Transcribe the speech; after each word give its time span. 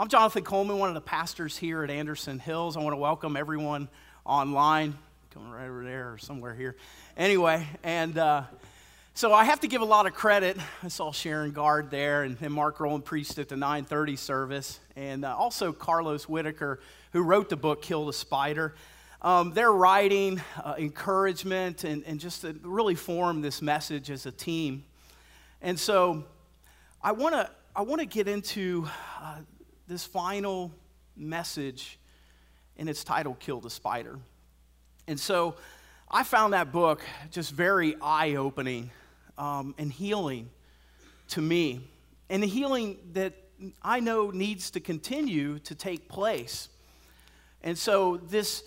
I'm 0.00 0.08
Jonathan 0.08 0.44
Coleman, 0.44 0.78
one 0.78 0.88
of 0.88 0.94
the 0.94 1.02
pastors 1.02 1.58
here 1.58 1.84
at 1.84 1.90
Anderson 1.90 2.38
Hills. 2.38 2.74
I 2.74 2.80
want 2.80 2.94
to 2.94 2.96
welcome 2.96 3.36
everyone 3.36 3.86
online, 4.24 4.96
coming 5.28 5.50
right 5.50 5.68
over 5.68 5.84
there 5.84 6.14
or 6.14 6.16
somewhere 6.16 6.54
here. 6.54 6.76
Anyway, 7.18 7.68
and 7.82 8.16
uh, 8.16 8.44
so 9.12 9.34
I 9.34 9.44
have 9.44 9.60
to 9.60 9.68
give 9.68 9.82
a 9.82 9.84
lot 9.84 10.06
of 10.06 10.14
credit. 10.14 10.56
I 10.82 10.88
saw 10.88 11.12
Sharon 11.12 11.52
Guard 11.52 11.90
there, 11.90 12.22
and, 12.22 12.38
and 12.40 12.54
Mark 12.54 12.80
Rowland 12.80 13.04
preached 13.04 13.38
at 13.38 13.50
the 13.50 13.56
9:30 13.56 14.16
service, 14.16 14.80
and 14.96 15.22
uh, 15.22 15.36
also 15.36 15.70
Carlos 15.70 16.26
Whitaker, 16.26 16.80
who 17.12 17.20
wrote 17.20 17.50
the 17.50 17.56
book 17.56 17.82
"Kill 17.82 18.06
the 18.06 18.14
Spider." 18.14 18.74
Um, 19.20 19.52
their 19.52 19.70
writing, 19.70 20.40
uh, 20.64 20.76
encouragement, 20.78 21.84
and, 21.84 22.04
and 22.04 22.18
just 22.18 22.40
to 22.40 22.58
really 22.62 22.94
form 22.94 23.42
this 23.42 23.60
message 23.60 24.10
as 24.10 24.24
a 24.24 24.32
team. 24.32 24.82
And 25.60 25.78
so, 25.78 26.24
I 27.02 27.12
want 27.12 27.34
to 27.34 27.50
I 27.76 27.82
want 27.82 28.00
to 28.00 28.06
get 28.06 28.28
into 28.28 28.88
uh, 29.20 29.36
this 29.90 30.04
final 30.04 30.70
message, 31.16 31.98
and 32.76 32.88
it's 32.88 33.02
title, 33.02 33.34
"Kill 33.34 33.60
the 33.60 33.68
Spider." 33.68 34.20
And 35.08 35.18
so, 35.18 35.56
I 36.08 36.22
found 36.22 36.52
that 36.52 36.70
book 36.70 37.02
just 37.32 37.50
very 37.50 37.96
eye-opening 38.00 38.92
um, 39.36 39.74
and 39.78 39.92
healing 39.92 40.48
to 41.30 41.42
me, 41.42 41.80
and 42.28 42.40
the 42.40 42.46
healing 42.46 42.98
that 43.14 43.34
I 43.82 43.98
know 43.98 44.30
needs 44.30 44.70
to 44.70 44.80
continue 44.80 45.58
to 45.58 45.74
take 45.74 46.08
place. 46.08 46.68
And 47.64 47.76
so, 47.76 48.18
this 48.18 48.62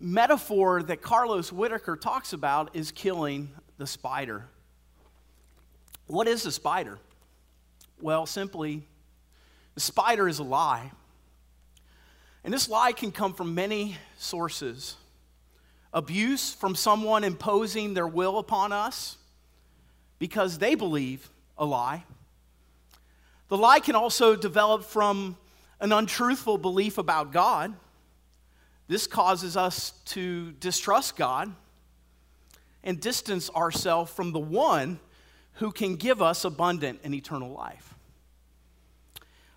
metaphor 0.00 0.82
that 0.82 1.00
Carlos 1.00 1.52
Whitaker 1.52 1.94
talks 1.94 2.32
about 2.32 2.74
is 2.74 2.90
killing 2.90 3.52
the 3.78 3.86
spider. 3.86 4.48
What 6.08 6.26
is 6.26 6.44
a 6.44 6.50
spider? 6.50 6.98
Well, 8.00 8.26
simply, 8.26 8.82
the 9.74 9.80
spider 9.80 10.28
is 10.28 10.38
a 10.38 10.44
lie. 10.44 10.90
And 12.44 12.52
this 12.52 12.68
lie 12.68 12.92
can 12.92 13.12
come 13.12 13.34
from 13.34 13.54
many 13.54 13.96
sources 14.16 14.96
abuse 15.92 16.52
from 16.52 16.74
someone 16.74 17.24
imposing 17.24 17.94
their 17.94 18.06
will 18.06 18.38
upon 18.38 18.72
us 18.72 19.16
because 20.18 20.58
they 20.58 20.74
believe 20.74 21.30
a 21.58 21.64
lie. 21.64 22.04
The 23.48 23.56
lie 23.56 23.80
can 23.80 23.96
also 23.96 24.36
develop 24.36 24.84
from 24.84 25.36
an 25.80 25.92
untruthful 25.92 26.58
belief 26.58 26.98
about 26.98 27.32
God. 27.32 27.74
This 28.86 29.06
causes 29.06 29.56
us 29.56 29.92
to 30.06 30.52
distrust 30.52 31.16
God 31.16 31.52
and 32.84 33.00
distance 33.00 33.50
ourselves 33.50 34.12
from 34.12 34.32
the 34.32 34.38
one 34.38 35.00
who 35.54 35.72
can 35.72 35.96
give 35.96 36.22
us 36.22 36.44
abundant 36.44 37.00
and 37.02 37.14
eternal 37.14 37.50
life. 37.50 37.94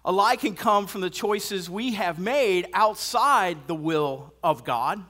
A 0.06 0.12
lie 0.12 0.36
can 0.36 0.56
come 0.56 0.86
from 0.88 1.02
the 1.02 1.10
choices 1.10 1.70
we 1.70 1.94
have 1.94 2.20
made 2.20 2.68
outside 2.74 3.68
the 3.68 3.76
will 3.76 4.34
of 4.44 4.66
God 4.66 5.04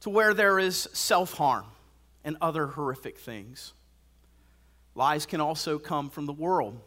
to 0.00 0.10
where 0.10 0.32
there 0.32 0.58
is 0.58 0.88
self 0.92 1.34
harm 1.34 1.66
and 2.24 2.36
other 2.40 2.68
horrific 2.68 3.18
things. 3.18 3.72
Lies 4.94 5.26
can 5.26 5.40
also 5.40 5.78
come 5.78 6.08
from 6.08 6.26
the 6.26 6.32
world. 6.32 6.80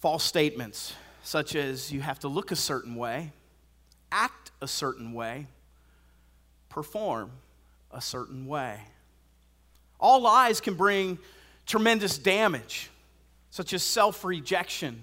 False 0.00 0.22
statements, 0.22 0.94
such 1.22 1.56
as 1.56 1.90
you 1.92 2.00
have 2.00 2.20
to 2.20 2.28
look 2.28 2.52
a 2.52 2.56
certain 2.56 2.94
way, 2.94 3.32
act 4.12 4.52
a 4.60 4.68
certain 4.68 5.12
way, 5.12 5.48
perform 6.68 7.32
a 7.90 8.00
certain 8.00 8.46
way. 8.46 8.80
All 9.98 10.20
lies 10.20 10.60
can 10.60 10.74
bring 10.74 11.18
tremendous 11.66 12.18
damage, 12.18 12.90
such 13.56 13.72
as 13.72 13.82
self 13.82 14.22
rejection 14.22 15.02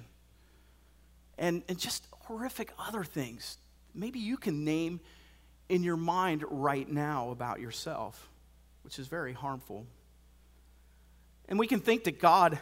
and, 1.39 1.63
and 1.67 1.79
just 1.79 2.05
horrific 2.11 2.71
other 2.77 3.03
things. 3.03 3.57
Maybe 3.95 4.19
you 4.19 4.37
can 4.37 4.63
name 4.63 4.99
in 5.69 5.81
your 5.81 5.97
mind 5.97 6.43
right 6.47 6.87
now 6.87 7.31
about 7.31 7.59
yourself, 7.59 8.29
which 8.83 8.99
is 8.99 9.07
very 9.07 9.33
harmful. 9.33 9.87
And 11.49 11.57
we 11.57 11.65
can 11.65 11.79
think 11.79 12.03
that 12.03 12.19
God 12.19 12.59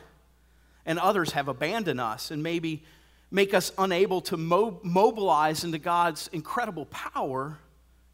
and 0.86 0.98
others 0.98 1.34
have 1.34 1.50
abandoned 1.50 2.00
us 2.00 2.32
and 2.32 2.42
maybe 2.42 2.86
make 3.30 3.54
us 3.54 3.74
unable 3.78 4.22
to 4.22 4.38
mo- 4.38 4.80
mobilize 4.84 5.66
into 5.66 5.78
God's 5.78 6.30
incredible 6.32 6.86
power 6.86 7.58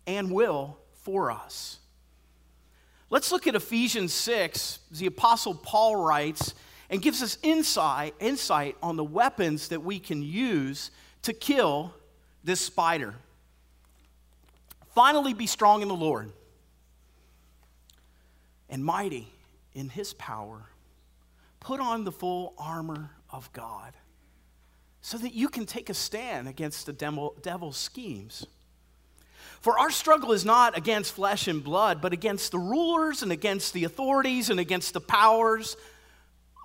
and 0.07 0.31
will 0.31 0.79
for 1.03 1.29
us. 1.29 1.77
Let's 3.11 3.31
look 3.31 3.45
at 3.45 3.53
Ephesians 3.53 4.13
6. 4.13 4.79
The 4.93 5.05
Apostle 5.05 5.53
Paul 5.53 5.95
writes 5.95 6.55
and 6.89 7.01
gives 7.01 7.21
us 7.21 7.37
insight, 7.43 8.15
insight 8.19 8.77
on 8.81 8.95
the 8.95 9.03
weapons 9.03 9.69
that 9.69 9.83
we 9.83 9.99
can 9.99 10.21
use 10.21 10.91
to 11.23 11.33
kill 11.33 11.93
this 12.43 12.61
spider. 12.61 13.15
Finally, 14.95 15.33
be 15.33 15.47
strong 15.47 15.81
in 15.81 15.87
the 15.87 15.95
Lord 15.95 16.31
and 18.69 18.83
mighty 18.83 19.27
in 19.73 19.89
his 19.89 20.13
power. 20.13 20.63
Put 21.59 21.79
on 21.79 22.03
the 22.03 22.11
full 22.11 22.53
armor 22.57 23.11
of 23.29 23.51
God 23.53 23.93
so 25.01 25.17
that 25.17 25.33
you 25.33 25.49
can 25.49 25.65
take 25.65 25.89
a 25.89 25.93
stand 25.93 26.47
against 26.47 26.85
the 26.85 26.93
devil, 26.93 27.35
devil's 27.41 27.77
schemes. 27.77 28.45
For 29.61 29.77
our 29.77 29.91
struggle 29.91 30.33
is 30.33 30.45
not 30.45 30.77
against 30.77 31.13
flesh 31.13 31.47
and 31.47 31.63
blood, 31.63 32.01
but 32.01 32.13
against 32.13 32.51
the 32.51 32.59
rulers 32.59 33.23
and 33.23 33.31
against 33.31 33.73
the 33.73 33.83
authorities 33.83 34.49
and 34.49 34.59
against 34.59 34.93
the 34.93 35.01
powers 35.01 35.77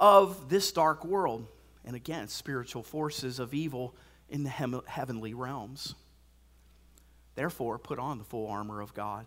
of 0.02 0.48
this 0.48 0.72
dark 0.72 1.04
world 1.04 1.46
and 1.84 1.94
against 1.94 2.36
spiritual 2.36 2.82
forces 2.82 3.38
of 3.38 3.54
evil 3.54 3.94
in 4.28 4.42
the 4.42 4.50
heavenly 4.50 5.32
realms. 5.32 5.94
Therefore, 7.36 7.78
put 7.78 8.00
on 8.00 8.18
the 8.18 8.24
full 8.24 8.48
armor 8.48 8.80
of 8.80 8.94
God, 8.94 9.26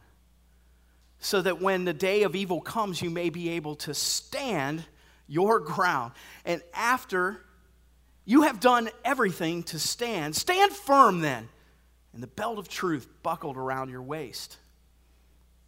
so 1.17 1.41
that 1.41 1.61
when 1.61 1.85
the 1.85 1.93
day 1.93 2.23
of 2.23 2.35
evil 2.35 2.59
comes, 2.59 3.01
you 3.01 3.09
may 3.09 3.29
be 3.29 3.51
able 3.51 3.75
to 3.75 3.93
stand 3.93 4.83
your 5.27 5.61
ground. 5.61 6.11
And 6.43 6.61
after 6.73 7.39
you 8.25 8.41
have 8.41 8.59
done 8.59 8.89
everything 9.05 9.63
to 9.63 9.79
stand, 9.79 10.35
stand 10.35 10.73
firm 10.73 11.21
then 11.21 11.47
and 12.13 12.21
the 12.21 12.27
belt 12.27 12.59
of 12.59 12.67
truth 12.67 13.07
buckled 13.23 13.55
around 13.55 13.89
your 13.89 14.01
waist, 14.01 14.57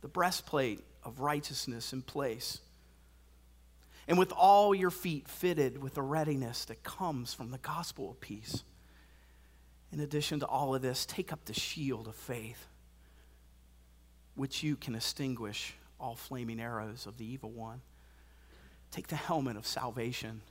the 0.01 0.09
breastplate 0.09 0.83
of 1.03 1.21
righteousness 1.21 1.93
in 1.93 2.01
place, 2.01 2.59
and 4.07 4.17
with 4.17 4.31
all 4.31 4.73
your 4.73 4.91
feet 4.91 5.27
fitted 5.27 5.81
with 5.81 5.95
the 5.95 6.01
readiness 6.01 6.65
that 6.65 6.83
comes 6.83 7.33
from 7.33 7.51
the 7.51 7.57
gospel 7.57 8.09
of 8.09 8.19
peace. 8.19 8.63
In 9.91 9.99
addition 9.99 10.39
to 10.39 10.45
all 10.45 10.75
of 10.75 10.81
this, 10.81 11.05
take 11.05 11.31
up 11.33 11.45
the 11.45 11.53
shield 11.53 12.07
of 12.07 12.15
faith, 12.15 12.67
which 14.35 14.63
you 14.63 14.75
can 14.75 14.95
extinguish 14.95 15.73
all 15.99 16.15
flaming 16.15 16.59
arrows 16.59 17.05
of 17.05 17.17
the 17.17 17.25
evil 17.25 17.51
one. 17.51 17.81
Take 18.91 19.07
the 19.07 19.15
helmet 19.15 19.57
of 19.57 19.67
salvation, 19.67 20.41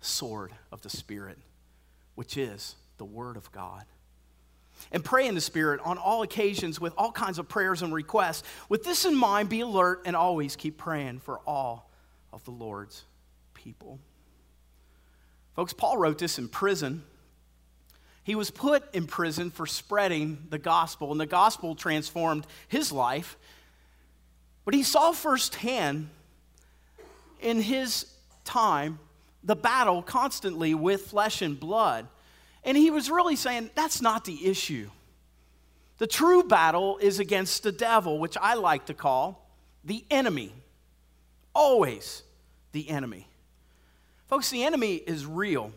sword 0.00 0.52
of 0.70 0.82
the 0.82 0.90
Spirit, 0.90 1.38
which 2.14 2.36
is 2.36 2.76
the 2.98 3.04
Word 3.04 3.36
of 3.36 3.50
God 3.52 3.84
and 4.90 5.04
pray 5.04 5.26
in 5.26 5.34
the 5.34 5.40
Spirit 5.40 5.80
on 5.84 5.98
all 5.98 6.22
occasions 6.22 6.80
with 6.80 6.92
all 6.96 7.12
kinds 7.12 7.38
of 7.38 7.48
prayers 7.48 7.82
and 7.82 7.94
requests. 7.94 8.42
With 8.68 8.84
this 8.84 9.04
in 9.04 9.14
mind, 9.14 9.48
be 9.48 9.60
alert 9.60 10.02
and 10.04 10.16
always 10.16 10.56
keep 10.56 10.78
praying 10.78 11.20
for 11.20 11.40
all 11.46 11.90
of 12.32 12.44
the 12.44 12.50
Lord's 12.50 13.04
people. 13.54 13.98
Folks, 15.54 15.72
Paul 15.72 15.98
wrote 15.98 16.18
this 16.18 16.38
in 16.38 16.48
prison. 16.48 17.02
He 18.24 18.34
was 18.34 18.50
put 18.50 18.94
in 18.94 19.06
prison 19.06 19.50
for 19.50 19.66
spreading 19.66 20.46
the 20.48 20.58
gospel, 20.58 21.12
and 21.12 21.20
the 21.20 21.26
gospel 21.26 21.74
transformed 21.74 22.46
his 22.68 22.92
life. 22.92 23.36
But 24.64 24.74
he 24.74 24.82
saw 24.82 25.12
firsthand 25.12 26.08
in 27.40 27.60
his 27.60 28.06
time 28.44 28.98
the 29.42 29.56
battle 29.56 30.02
constantly 30.02 30.74
with 30.74 31.08
flesh 31.08 31.42
and 31.42 31.58
blood. 31.58 32.06
And 32.64 32.76
he 32.76 32.90
was 32.90 33.10
really 33.10 33.36
saying 33.36 33.70
that's 33.74 34.00
not 34.00 34.24
the 34.24 34.46
issue. 34.46 34.88
The 35.98 36.06
true 36.06 36.44
battle 36.44 36.98
is 36.98 37.18
against 37.18 37.64
the 37.64 37.72
devil, 37.72 38.18
which 38.18 38.36
I 38.40 38.54
like 38.54 38.86
to 38.86 38.94
call 38.94 39.50
the 39.84 40.04
enemy. 40.10 40.52
Always 41.54 42.22
the 42.72 42.88
enemy. 42.88 43.28
Folks, 44.28 44.50
the 44.50 44.64
enemy 44.64 44.96
is 44.96 45.26
real. 45.26 45.72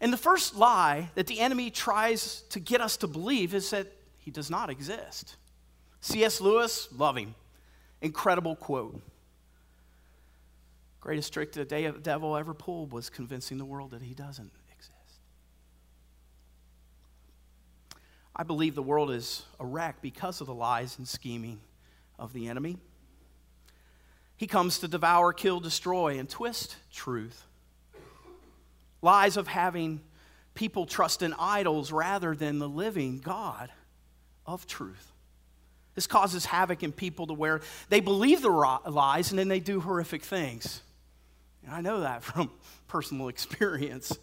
And 0.00 0.12
the 0.12 0.16
first 0.18 0.54
lie 0.54 1.10
that 1.14 1.26
the 1.26 1.40
enemy 1.40 1.70
tries 1.70 2.42
to 2.50 2.60
get 2.60 2.80
us 2.80 2.96
to 2.98 3.06
believe 3.06 3.52
is 3.52 3.70
that 3.70 3.88
he 4.18 4.30
does 4.30 4.50
not 4.50 4.70
exist. 4.70 5.36
C.S. 6.00 6.40
Lewis, 6.40 6.88
love 6.96 7.16
him. 7.16 7.34
Incredible 8.00 8.54
quote. 8.56 9.00
Greatest 11.00 11.32
trick 11.32 11.52
the 11.52 11.64
devil 11.64 12.36
ever 12.36 12.54
pulled 12.54 12.92
was 12.92 13.10
convincing 13.10 13.58
the 13.58 13.64
world 13.64 13.90
that 13.90 14.02
he 14.02 14.14
doesn't. 14.14 14.50
Exist. 14.76 14.92
I 18.36 18.44
believe 18.44 18.74
the 18.74 18.82
world 18.82 19.10
is 19.10 19.42
a 19.58 19.66
wreck 19.66 20.00
because 20.00 20.40
of 20.40 20.46
the 20.46 20.54
lies 20.54 20.96
and 20.98 21.08
scheming 21.08 21.58
of 22.18 22.32
the 22.32 22.48
enemy. 22.48 22.78
He 24.38 24.46
comes 24.46 24.78
to 24.78 24.88
devour, 24.88 25.34
kill, 25.34 25.60
destroy, 25.60 26.18
and 26.18 26.30
twist 26.30 26.76
truth. 26.92 27.44
Lies 29.02 29.36
of 29.36 29.48
having 29.48 30.00
people 30.54 30.86
trust 30.86 31.22
in 31.22 31.34
idols 31.38 31.92
rather 31.92 32.34
than 32.34 32.58
the 32.58 32.68
living 32.68 33.18
God 33.18 33.70
of 34.46 34.66
truth. 34.66 35.12
This 35.94 36.06
causes 36.06 36.46
havoc 36.46 36.84
in 36.84 36.92
people 36.92 37.26
to 37.26 37.34
where 37.34 37.60
they 37.88 37.98
believe 37.98 38.40
the 38.40 38.48
lies 38.48 39.30
and 39.30 39.38
then 39.38 39.48
they 39.48 39.60
do 39.60 39.80
horrific 39.80 40.22
things. 40.22 40.82
And 41.66 41.74
I 41.74 41.80
know 41.80 42.00
that 42.00 42.22
from 42.24 42.50
personal 42.86 43.28
experience. 43.28 44.16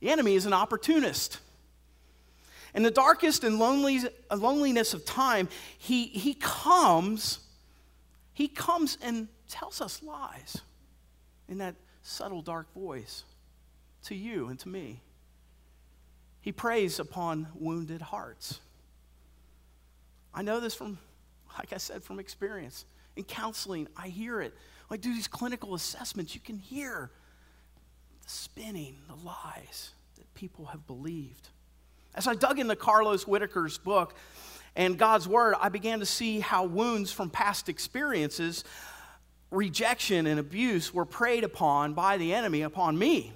The 0.00 0.10
enemy 0.10 0.34
is 0.34 0.46
an 0.46 0.52
opportunist. 0.52 1.38
In 2.74 2.82
the 2.82 2.90
darkest 2.90 3.44
and 3.44 3.60
uh, 3.60 4.36
loneliness 4.36 4.92
of 4.92 5.04
time, 5.04 5.48
he, 5.78 6.06
he 6.06 6.34
comes, 6.34 7.38
he 8.36 8.48
comes 8.48 8.98
and 9.00 9.28
tells 9.48 9.80
us 9.80 10.02
lies 10.02 10.58
in 11.48 11.56
that 11.56 11.74
subtle, 12.02 12.42
dark 12.42 12.70
voice 12.74 13.24
to 14.04 14.14
you 14.14 14.48
and 14.48 14.58
to 14.58 14.68
me. 14.68 15.00
He 16.42 16.52
preys 16.52 16.98
upon 16.98 17.48
wounded 17.54 18.02
hearts. 18.02 18.60
I 20.34 20.42
know 20.42 20.60
this 20.60 20.74
from, 20.74 20.98
like 21.56 21.72
I 21.72 21.78
said, 21.78 22.04
from 22.04 22.20
experience. 22.20 22.84
In 23.16 23.24
counseling, 23.24 23.88
I 23.96 24.08
hear 24.08 24.42
it. 24.42 24.52
When 24.88 24.98
I 24.98 25.00
do 25.00 25.14
these 25.14 25.28
clinical 25.28 25.74
assessments, 25.74 26.34
you 26.34 26.42
can 26.42 26.58
hear 26.58 27.10
the 28.22 28.28
spinning, 28.28 28.98
the 29.08 29.14
lies 29.14 29.92
that 30.18 30.34
people 30.34 30.66
have 30.66 30.86
believed. 30.86 31.48
As 32.14 32.26
I 32.26 32.34
dug 32.34 32.58
into 32.58 32.76
Carlos 32.76 33.24
Whitaker's 33.24 33.78
book 33.78 34.14
and 34.76 34.98
God's 34.98 35.26
Word, 35.26 35.54
I 35.58 35.70
began 35.70 36.00
to 36.00 36.06
see 36.06 36.38
how 36.38 36.64
wounds 36.64 37.10
from 37.10 37.30
past 37.30 37.68
experiences, 37.68 38.62
rejection, 39.50 40.26
and 40.26 40.38
abuse 40.38 40.92
were 40.92 41.06
preyed 41.06 41.44
upon 41.44 41.94
by 41.94 42.18
the 42.18 42.34
enemy 42.34 42.62
upon 42.62 42.98
me. 42.98 43.32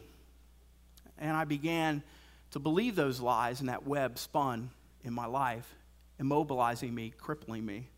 And 1.18 1.34
I 1.34 1.44
began 1.44 2.02
to 2.50 2.58
believe 2.58 2.94
those 2.94 3.20
lies, 3.20 3.60
and 3.60 3.68
that 3.70 3.86
web 3.86 4.18
spun 4.18 4.70
in 5.02 5.14
my 5.14 5.26
life, 5.26 5.74
immobilizing 6.20 6.92
me, 6.92 7.12
crippling 7.16 7.64
me. 7.64 7.88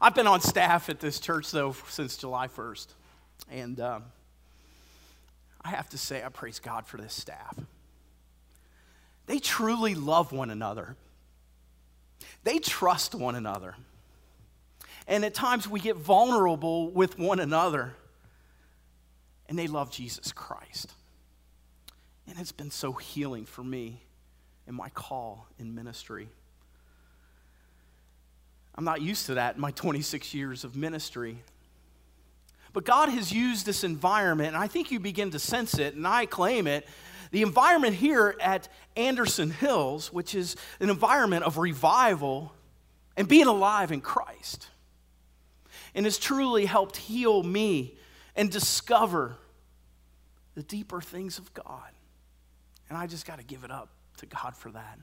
I've 0.00 0.14
been 0.14 0.26
on 0.26 0.40
staff 0.40 0.88
at 0.88 1.00
this 1.00 1.18
church, 1.18 1.50
though, 1.50 1.74
since 1.88 2.16
July 2.16 2.48
1st. 2.48 2.86
And 3.50 3.80
um, 3.80 4.04
I 5.64 5.70
have 5.70 5.88
to 5.90 5.98
say, 5.98 6.22
I 6.22 6.28
praise 6.28 6.60
God 6.60 6.86
for 6.86 6.98
this 6.98 7.14
staff. 7.14 7.56
They 9.26 9.38
truly 9.40 9.94
love 9.94 10.30
one 10.30 10.50
another, 10.50 10.96
they 12.46 12.60
trust 12.60 13.12
one 13.12 13.34
another. 13.34 13.74
And 15.08 15.24
at 15.24 15.34
times 15.34 15.68
we 15.68 15.80
get 15.80 15.96
vulnerable 15.96 16.90
with 16.92 17.18
one 17.18 17.40
another. 17.40 17.92
And 19.48 19.58
they 19.58 19.66
love 19.66 19.90
Jesus 19.90 20.30
Christ. 20.30 20.94
And 22.28 22.38
it's 22.38 22.52
been 22.52 22.70
so 22.70 22.92
healing 22.92 23.46
for 23.46 23.64
me 23.64 24.00
in 24.68 24.76
my 24.76 24.90
call 24.90 25.48
in 25.58 25.74
ministry. 25.74 26.28
I'm 28.76 28.84
not 28.84 29.02
used 29.02 29.26
to 29.26 29.34
that 29.34 29.56
in 29.56 29.60
my 29.60 29.72
26 29.72 30.32
years 30.32 30.62
of 30.62 30.76
ministry. 30.76 31.38
But 32.72 32.84
God 32.84 33.08
has 33.08 33.32
used 33.32 33.66
this 33.66 33.82
environment, 33.82 34.54
and 34.54 34.56
I 34.56 34.68
think 34.68 34.92
you 34.92 35.00
begin 35.00 35.32
to 35.32 35.40
sense 35.40 35.78
it, 35.80 35.94
and 35.94 36.06
I 36.06 36.26
claim 36.26 36.68
it, 36.68 36.86
the 37.30 37.42
environment 37.42 37.94
here 37.94 38.36
at 38.40 38.68
Anderson 38.96 39.50
Hills, 39.50 40.12
which 40.12 40.34
is 40.34 40.56
an 40.80 40.90
environment 40.90 41.44
of 41.44 41.58
revival 41.58 42.52
and 43.16 43.26
being 43.26 43.46
alive 43.46 43.92
in 43.92 44.00
Christ, 44.00 44.68
and 45.94 46.04
has 46.04 46.18
truly 46.18 46.66
helped 46.66 46.96
heal 46.96 47.42
me 47.42 47.96
and 48.34 48.50
discover 48.50 49.36
the 50.54 50.62
deeper 50.62 51.00
things 51.00 51.38
of 51.38 51.52
God. 51.54 51.90
And 52.88 52.98
I 52.98 53.06
just 53.06 53.26
got 53.26 53.38
to 53.38 53.44
give 53.44 53.64
it 53.64 53.70
up 53.70 53.88
to 54.18 54.26
God 54.26 54.56
for 54.56 54.70
that. 54.70 54.98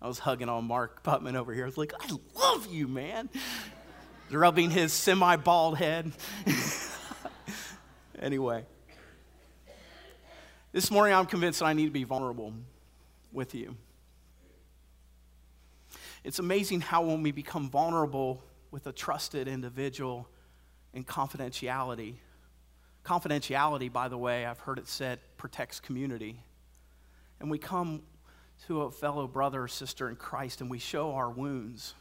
I 0.00 0.06
was 0.06 0.18
hugging 0.18 0.48
on 0.48 0.64
Mark 0.64 1.02
Putman 1.02 1.34
over 1.34 1.52
here. 1.52 1.64
I 1.64 1.66
was 1.66 1.78
like, 1.78 1.92
I 1.98 2.16
love 2.38 2.66
you, 2.72 2.86
man. 2.86 3.28
Rubbing 4.30 4.70
his 4.70 4.92
semi 4.92 5.36
bald 5.36 5.78
head. 5.78 6.12
anyway. 8.20 8.64
This 10.70 10.90
morning, 10.90 11.14
I'm 11.14 11.24
convinced 11.24 11.60
that 11.60 11.64
I 11.64 11.72
need 11.72 11.86
to 11.86 11.90
be 11.90 12.04
vulnerable 12.04 12.52
with 13.32 13.54
you. 13.54 13.74
It's 16.22 16.38
amazing 16.38 16.82
how, 16.82 17.02
when 17.02 17.22
we 17.22 17.32
become 17.32 17.70
vulnerable 17.70 18.42
with 18.70 18.86
a 18.86 18.92
trusted 18.92 19.48
individual 19.48 20.28
in 20.92 21.04
confidentiality, 21.04 22.16
confidentiality, 23.02 23.90
by 23.90 24.08
the 24.08 24.18
way, 24.18 24.44
I've 24.44 24.60
heard 24.60 24.78
it 24.78 24.88
said, 24.88 25.20
protects 25.38 25.80
community. 25.80 26.38
And 27.40 27.50
we 27.50 27.56
come 27.56 28.02
to 28.66 28.82
a 28.82 28.90
fellow 28.90 29.26
brother 29.26 29.62
or 29.62 29.68
sister 29.68 30.10
in 30.10 30.16
Christ 30.16 30.60
and 30.60 30.68
we 30.68 30.78
show 30.78 31.12
our 31.12 31.30
wounds. 31.30 31.94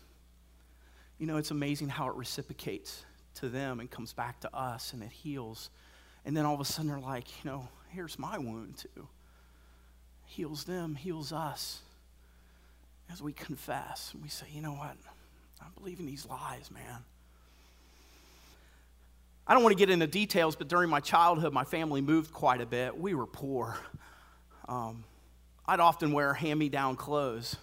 You 1.20 1.28
know, 1.28 1.38
it's 1.38 1.52
amazing 1.52 1.88
how 1.88 2.10
it 2.10 2.16
reciprocates 2.16 3.06
to 3.36 3.48
them 3.48 3.80
and 3.80 3.90
comes 3.90 4.12
back 4.12 4.42
to 4.42 4.54
us 4.54 4.92
and 4.92 5.02
it 5.02 5.12
heals. 5.12 5.70
And 6.26 6.36
then 6.36 6.46
all 6.46 6.54
of 6.54 6.60
a 6.60 6.66
sudden 6.66 6.90
they're 6.90 7.00
like, 7.00 7.30
you 7.42 7.50
know, 7.50 7.70
here's 7.90 8.18
my 8.20 8.38
wound 8.38 8.78
too. 8.78 9.08
Heals 10.26 10.66
them, 10.66 10.96
heals 10.96 11.32
us. 11.32 11.82
As 13.12 13.22
we 13.22 13.32
confess, 13.32 14.14
we 14.22 14.28
say, 14.28 14.46
you 14.52 14.62
know 14.62 14.74
what? 14.74 14.96
I'm 15.62 15.72
believing 15.78 16.06
these 16.06 16.26
lies, 16.26 16.70
man. 16.72 17.04
I 19.48 19.54
don't 19.54 19.64
want 19.64 19.78
to 19.78 19.80
get 19.80 19.90
into 19.90 20.08
details, 20.08 20.58
but 20.58 20.68
during 20.68 20.90
my 20.90 21.00
childhood, 21.00 21.54
my 21.54 21.64
family 21.64 22.02
moved 22.02 22.34
quite 22.34 22.60
a 22.60 22.66
bit. 22.66 22.98
We 22.98 23.14
were 23.14 23.26
poor. 23.26 23.78
Um, 24.68 25.06
I'd 25.66 25.80
often 25.80 26.12
wear 26.12 26.34
hand 26.34 26.60
me 26.60 26.68
down 26.68 26.98
clothes, 26.98 27.56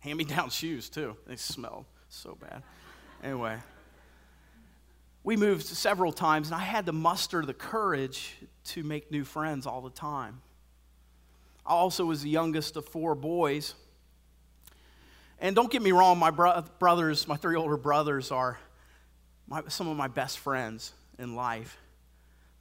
hand 0.00 0.16
me 0.16 0.24
down 0.24 0.48
shoes, 0.50 0.88
too. 0.88 1.16
They 1.26 1.36
smelled 1.36 1.84
so 2.08 2.36
bad. 2.40 2.62
Anyway, 3.22 3.58
we 5.24 5.36
moved 5.36 5.66
several 5.66 6.12
times, 6.12 6.48
and 6.48 6.54
I 6.54 6.64
had 6.64 6.86
to 6.86 6.92
muster 6.92 7.44
the 7.44 7.54
courage 7.54 8.36
to 8.66 8.82
make 8.82 9.10
new 9.10 9.24
friends 9.24 9.66
all 9.66 9.80
the 9.80 9.90
time. 9.90 10.40
I 11.64 11.72
also 11.72 12.04
was 12.04 12.22
the 12.22 12.30
youngest 12.30 12.76
of 12.76 12.86
four 12.86 13.14
boys. 13.14 13.74
And 15.40 15.54
don't 15.54 15.70
get 15.70 15.82
me 15.82 15.92
wrong, 15.92 16.18
my 16.18 16.30
bro- 16.30 16.64
brothers, 16.78 17.26
my 17.26 17.36
three 17.36 17.56
older 17.56 17.76
brothers, 17.76 18.30
are 18.30 18.58
my, 19.48 19.62
some 19.68 19.88
of 19.88 19.96
my 19.96 20.08
best 20.08 20.38
friends 20.38 20.92
in 21.18 21.34
life. 21.34 21.76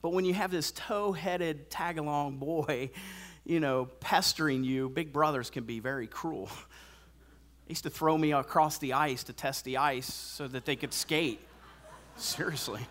But 0.01 0.09
when 0.09 0.25
you 0.25 0.33
have 0.33 0.51
this 0.51 0.71
tow 0.71 1.11
headed, 1.11 1.69
tag 1.69 1.97
along 1.97 2.37
boy, 2.37 2.91
you 3.45 3.59
know, 3.59 3.85
pestering 3.99 4.63
you, 4.63 4.89
big 4.89 5.13
brothers 5.13 5.49
can 5.49 5.63
be 5.63 5.79
very 5.79 6.07
cruel. 6.07 6.49
They 7.65 7.71
used 7.71 7.83
to 7.83 7.89
throw 7.89 8.17
me 8.17 8.33
across 8.33 8.77
the 8.77 8.93
ice 8.93 9.23
to 9.23 9.33
test 9.33 9.65
the 9.65 9.77
ice 9.77 10.11
so 10.11 10.47
that 10.47 10.65
they 10.65 10.75
could 10.75 10.93
skate. 10.93 11.39
Seriously. 12.17 12.81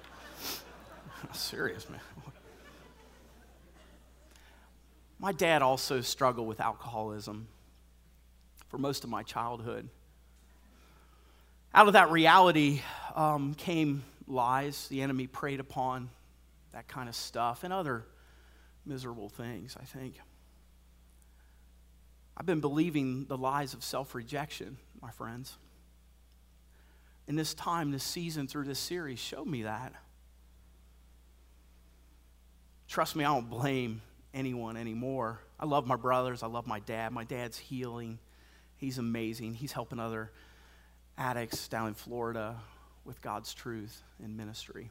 Serious, 1.33 1.89
man. 1.89 2.01
My 5.19 5.33
dad 5.33 5.63
also 5.63 6.01
struggled 6.01 6.49
with 6.49 6.61
alcoholism 6.61 7.49
for 8.69 8.79
most 8.79 9.05
of 9.05 9.11
my 9.11 9.23
childhood. 9.23 9.89
Out 11.73 11.87
of 11.87 11.93
that 11.95 12.11
reality 12.11 12.83
um, 13.15 13.55
came 13.55 14.05
lies. 14.27 14.89
The 14.89 15.03
enemy 15.03 15.27
preyed 15.27 15.61
upon 15.61 16.11
that 16.73 16.89
kind 16.89 17.09
of 17.09 17.15
stuff 17.15 17.65
and 17.65 17.73
other 17.73 18.05
miserable 18.85 19.29
things, 19.29 19.77
I 19.81 19.85
think. 19.85 20.17
I've 22.37 22.47
been 22.47 22.61
believing 22.61 23.27
the 23.27 23.37
lies 23.39 23.75
of 23.75 23.85
self 23.85 24.15
rejection, 24.15 24.77
my 25.01 25.11
friends. 25.11 25.57
And 27.27 27.39
this 27.39 27.55
time, 27.55 27.91
this 27.91 28.05
season, 28.05 28.49
through 28.49 28.65
this 28.65 28.79
series, 28.79 29.19
showed 29.19 29.47
me 29.47 29.63
that. 29.63 29.93
Trust 32.89 33.17
me, 33.17 33.25
I 33.25 33.29
don't 33.29 33.49
blame 33.49 34.03
anyone 34.35 34.77
anymore. 34.77 35.41
I 35.59 35.65
love 35.65 35.87
my 35.87 35.97
brothers. 35.97 36.43
I 36.43 36.49
love 36.49 36.67
my 36.67 36.81
dad. 36.81 37.13
My 37.13 37.25
dad's 37.25 37.57
healing. 37.57 38.19
He's 38.77 38.99
amazing. 38.99 39.55
He's 39.55 39.73
helping 39.73 40.01
other 40.01 40.31
addicts 41.17 41.69
down 41.69 41.89
in 41.89 41.95
Florida 41.95 42.57
with 43.05 43.23
God's 43.23 43.55
truth 43.55 44.03
and 44.23 44.37
ministry. 44.37 44.91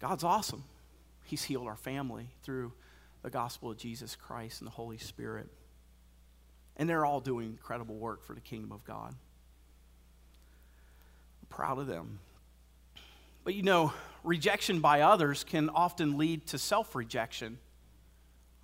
God's 0.00 0.24
awesome. 0.24 0.64
He's 1.24 1.44
healed 1.44 1.68
our 1.68 1.76
family 1.76 2.28
through 2.42 2.72
the 3.22 3.30
gospel 3.30 3.70
of 3.70 3.76
Jesus 3.76 4.16
Christ 4.16 4.60
and 4.60 4.66
the 4.66 4.72
Holy 4.72 4.98
Spirit. 4.98 5.48
And 6.76 6.88
they're 6.88 7.06
all 7.06 7.20
doing 7.20 7.46
incredible 7.46 7.94
work 7.94 8.24
for 8.24 8.34
the 8.34 8.40
kingdom 8.40 8.72
of 8.72 8.84
God. 8.84 9.14
I'm 11.40 11.46
proud 11.48 11.78
of 11.78 11.86
them. 11.86 12.18
But 13.44 13.54
you 13.54 13.62
know, 13.62 13.92
rejection 14.24 14.80
by 14.80 15.00
others 15.02 15.44
can 15.44 15.68
often 15.70 16.18
lead 16.18 16.46
to 16.48 16.58
self 16.58 16.94
rejection. 16.94 17.58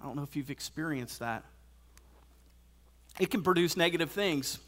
I 0.00 0.04
don't 0.04 0.16
know 0.16 0.22
if 0.22 0.36
you've 0.36 0.50
experienced 0.50 1.20
that. 1.20 1.44
It 3.18 3.30
can 3.30 3.42
produce 3.42 3.76
negative 3.76 4.10
things. 4.10 4.58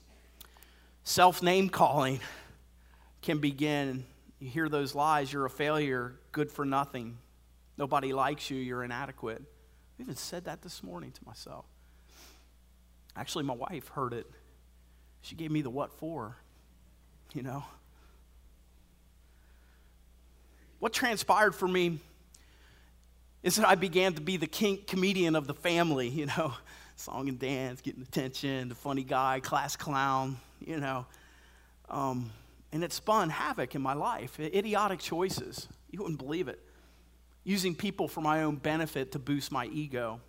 Self 1.04 1.42
name 1.42 1.68
calling 1.68 2.20
can 3.22 3.38
begin. 3.38 4.04
You 4.38 4.48
hear 4.48 4.68
those 4.68 4.94
lies 4.94 5.32
you're 5.32 5.44
a 5.44 5.50
failure, 5.50 6.14
good 6.32 6.50
for 6.50 6.64
nothing. 6.64 7.18
Nobody 7.76 8.12
likes 8.12 8.50
you, 8.50 8.58
you're 8.58 8.84
inadequate. 8.84 9.42
I 9.98 10.02
even 10.02 10.16
said 10.16 10.44
that 10.44 10.62
this 10.62 10.82
morning 10.82 11.12
to 11.12 11.20
myself. 11.24 11.66
Actually, 13.16 13.44
my 13.44 13.54
wife 13.54 13.88
heard 13.88 14.12
it. 14.12 14.26
She 15.22 15.34
gave 15.34 15.50
me 15.50 15.62
the 15.62 15.70
what 15.70 15.92
for, 15.92 16.36
you 17.34 17.42
know. 17.42 17.64
What 20.80 20.94
transpired 20.94 21.54
for 21.54 21.68
me 21.68 21.98
is 23.42 23.56
that 23.56 23.68
I 23.68 23.74
began 23.74 24.14
to 24.14 24.20
be 24.20 24.38
the 24.38 24.46
king, 24.46 24.78
comedian 24.86 25.36
of 25.36 25.46
the 25.46 25.54
family, 25.54 26.08
you 26.08 26.26
know, 26.26 26.54
song 26.96 27.28
and 27.28 27.38
dance, 27.38 27.80
getting 27.80 28.02
attention, 28.02 28.68
the 28.68 28.74
funny 28.74 29.04
guy, 29.04 29.40
class 29.40 29.76
clown, 29.76 30.38
you 30.58 30.78
know. 30.78 31.06
Um, 31.88 32.30
and 32.72 32.82
it 32.82 32.92
spun 32.92 33.28
havoc 33.30 33.74
in 33.74 33.82
my 33.82 33.92
life, 33.92 34.38
idiotic 34.40 35.00
choices. 35.00 35.68
You 35.90 36.00
wouldn't 36.00 36.18
believe 36.18 36.48
it. 36.48 36.60
Using 37.44 37.74
people 37.74 38.08
for 38.08 38.20
my 38.20 38.42
own 38.42 38.56
benefit 38.56 39.12
to 39.12 39.18
boost 39.18 39.52
my 39.52 39.66
ego. 39.66 40.20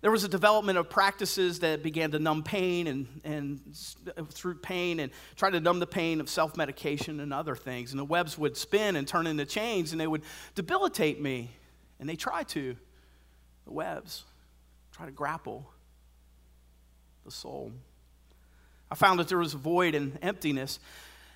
There 0.00 0.12
was 0.12 0.22
a 0.22 0.28
development 0.28 0.78
of 0.78 0.88
practices 0.88 1.58
that 1.60 1.82
began 1.82 2.12
to 2.12 2.20
numb 2.20 2.44
pain 2.44 2.86
and, 2.86 3.06
and 3.24 3.60
through 4.30 4.56
pain 4.56 5.00
and 5.00 5.10
try 5.34 5.50
to 5.50 5.58
numb 5.58 5.80
the 5.80 5.88
pain 5.88 6.20
of 6.20 6.28
self 6.28 6.56
medication 6.56 7.18
and 7.18 7.34
other 7.34 7.56
things. 7.56 7.90
And 7.90 7.98
the 7.98 8.04
webs 8.04 8.38
would 8.38 8.56
spin 8.56 8.94
and 8.94 9.08
turn 9.08 9.26
into 9.26 9.44
chains 9.44 9.90
and 9.90 10.00
they 10.00 10.06
would 10.06 10.22
debilitate 10.54 11.20
me. 11.20 11.50
And 11.98 12.08
they 12.08 12.14
try 12.14 12.44
to, 12.44 12.76
the 13.64 13.72
webs, 13.72 14.22
try 14.92 15.06
to 15.06 15.12
grapple 15.12 15.68
the 17.24 17.32
soul. 17.32 17.72
I 18.90 18.94
found 18.94 19.18
that 19.18 19.26
there 19.26 19.38
was 19.38 19.54
a 19.54 19.58
void 19.58 19.96
and 19.96 20.16
emptiness. 20.22 20.78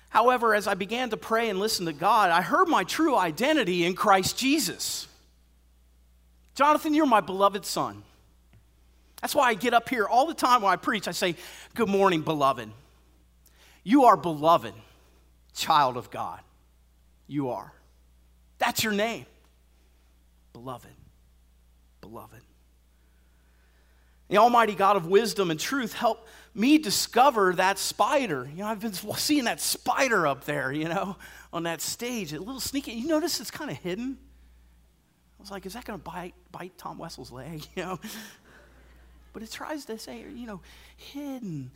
However, 0.07 0.55
as 0.55 0.67
I 0.67 0.73
began 0.73 1.09
to 1.09 1.17
pray 1.17 1.49
and 1.49 1.59
listen 1.59 1.85
to 1.87 1.93
God, 1.93 2.29
I 2.29 2.41
heard 2.41 2.69
my 2.69 2.85
true 2.85 3.17
identity 3.17 3.83
in 3.83 3.93
Christ 3.93 4.37
Jesus. 4.37 5.07
Jonathan, 6.55 6.93
you're 6.93 7.05
my 7.05 7.19
beloved 7.19 7.65
son. 7.65 8.03
That's 9.23 9.33
why 9.33 9.47
I 9.47 9.53
get 9.53 9.73
up 9.73 9.87
here 9.87 10.05
all 10.05 10.25
the 10.25 10.33
time 10.33 10.63
when 10.63 10.73
I 10.73 10.75
preach. 10.75 11.07
I 11.07 11.11
say, 11.11 11.37
Good 11.75 11.87
morning, 11.87 12.23
beloved. 12.23 12.69
You 13.81 14.03
are 14.03 14.17
beloved, 14.17 14.73
child 15.53 15.95
of 15.95 16.11
God. 16.11 16.41
You 17.25 17.51
are. 17.51 17.71
That's 18.57 18.83
your 18.83 18.91
name. 18.91 19.25
Beloved. 20.51 20.91
Beloved. 22.01 22.41
The 24.27 24.39
Almighty 24.39 24.75
God 24.75 24.97
of 24.97 25.07
wisdom 25.07 25.51
and 25.51 25.59
truth 25.59 25.93
help 25.93 26.27
me 26.53 26.77
discover 26.77 27.53
that 27.53 27.79
spider. 27.79 28.49
You 28.53 28.63
know, 28.63 28.67
I've 28.67 28.81
been 28.81 28.91
seeing 29.15 29.45
that 29.45 29.61
spider 29.61 30.27
up 30.27 30.43
there, 30.43 30.73
you 30.73 30.89
know, 30.89 31.15
on 31.53 31.63
that 31.63 31.79
stage, 31.79 32.33
a 32.33 32.39
little 32.39 32.59
sneaky. 32.59 32.91
You 32.91 33.07
notice 33.07 33.39
it's 33.39 33.51
kind 33.51 33.71
of 33.71 33.77
hidden? 33.77 34.17
I 34.19 35.41
was 35.41 35.49
like, 35.49 35.65
is 35.65 35.75
that 35.75 35.85
going 35.85 35.97
to 35.97 36.03
bite, 36.03 36.33
bite 36.51 36.77
Tom 36.77 36.97
Wessel's 36.97 37.31
leg, 37.31 37.65
you 37.77 37.83
know? 37.83 37.99
But 39.33 39.43
it 39.43 39.51
tries 39.51 39.85
to 39.85 39.97
say, 39.97 40.23
you 40.33 40.47
know, 40.47 40.61
hidden 40.95 41.71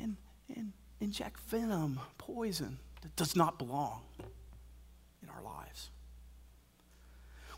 and, 0.00 0.16
and 0.54 0.72
inject 1.00 1.40
venom, 1.40 2.00
poison 2.18 2.78
that 3.02 3.14
does 3.16 3.36
not 3.36 3.58
belong 3.58 4.00
in 5.22 5.28
our 5.28 5.42
lives. 5.42 5.90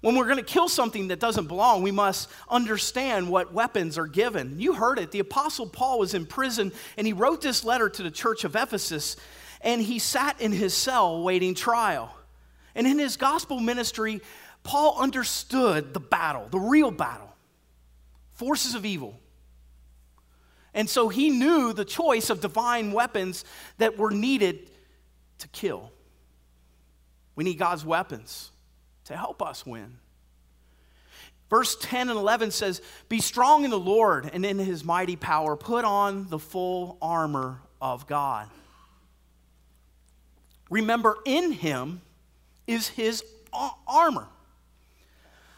When 0.00 0.14
we're 0.14 0.24
going 0.24 0.36
to 0.36 0.42
kill 0.42 0.68
something 0.68 1.08
that 1.08 1.20
doesn't 1.20 1.46
belong, 1.46 1.82
we 1.82 1.90
must 1.90 2.28
understand 2.48 3.28
what 3.28 3.52
weapons 3.52 3.98
are 3.98 4.06
given. 4.06 4.58
You 4.60 4.74
heard 4.74 4.98
it. 4.98 5.10
The 5.10 5.20
Apostle 5.20 5.66
Paul 5.66 5.98
was 5.98 6.14
in 6.14 6.26
prison 6.26 6.72
and 6.96 7.06
he 7.06 7.12
wrote 7.12 7.40
this 7.40 7.64
letter 7.64 7.88
to 7.88 8.02
the 8.02 8.10
church 8.10 8.44
of 8.44 8.56
Ephesus 8.56 9.16
and 9.62 9.80
he 9.80 9.98
sat 9.98 10.40
in 10.40 10.52
his 10.52 10.74
cell 10.74 11.22
waiting 11.22 11.54
trial. 11.54 12.14
And 12.74 12.86
in 12.86 12.98
his 12.98 13.16
gospel 13.16 13.58
ministry, 13.58 14.20
Paul 14.62 14.96
understood 14.98 15.94
the 15.94 16.00
battle, 16.00 16.48
the 16.50 16.60
real 16.60 16.90
battle, 16.90 17.34
forces 18.34 18.74
of 18.74 18.84
evil. 18.84 19.18
And 20.76 20.90
so 20.90 21.08
he 21.08 21.30
knew 21.30 21.72
the 21.72 21.86
choice 21.86 22.28
of 22.28 22.42
divine 22.42 22.92
weapons 22.92 23.46
that 23.78 23.96
were 23.96 24.10
needed 24.10 24.70
to 25.38 25.48
kill. 25.48 25.90
We 27.34 27.44
need 27.44 27.54
God's 27.54 27.84
weapons 27.84 28.50
to 29.06 29.16
help 29.16 29.40
us 29.40 29.64
win. 29.64 29.98
Verse 31.48 31.76
10 31.80 32.10
and 32.10 32.18
11 32.18 32.50
says, 32.50 32.82
Be 33.08 33.20
strong 33.20 33.64
in 33.64 33.70
the 33.70 33.78
Lord 33.78 34.28
and 34.30 34.44
in 34.44 34.58
his 34.58 34.84
mighty 34.84 35.16
power. 35.16 35.56
Put 35.56 35.86
on 35.86 36.28
the 36.28 36.38
full 36.38 36.98
armor 37.00 37.62
of 37.80 38.06
God. 38.06 38.50
Remember, 40.68 41.16
in 41.24 41.52
him 41.52 42.02
is 42.66 42.88
his 42.88 43.24
armor. 43.86 44.26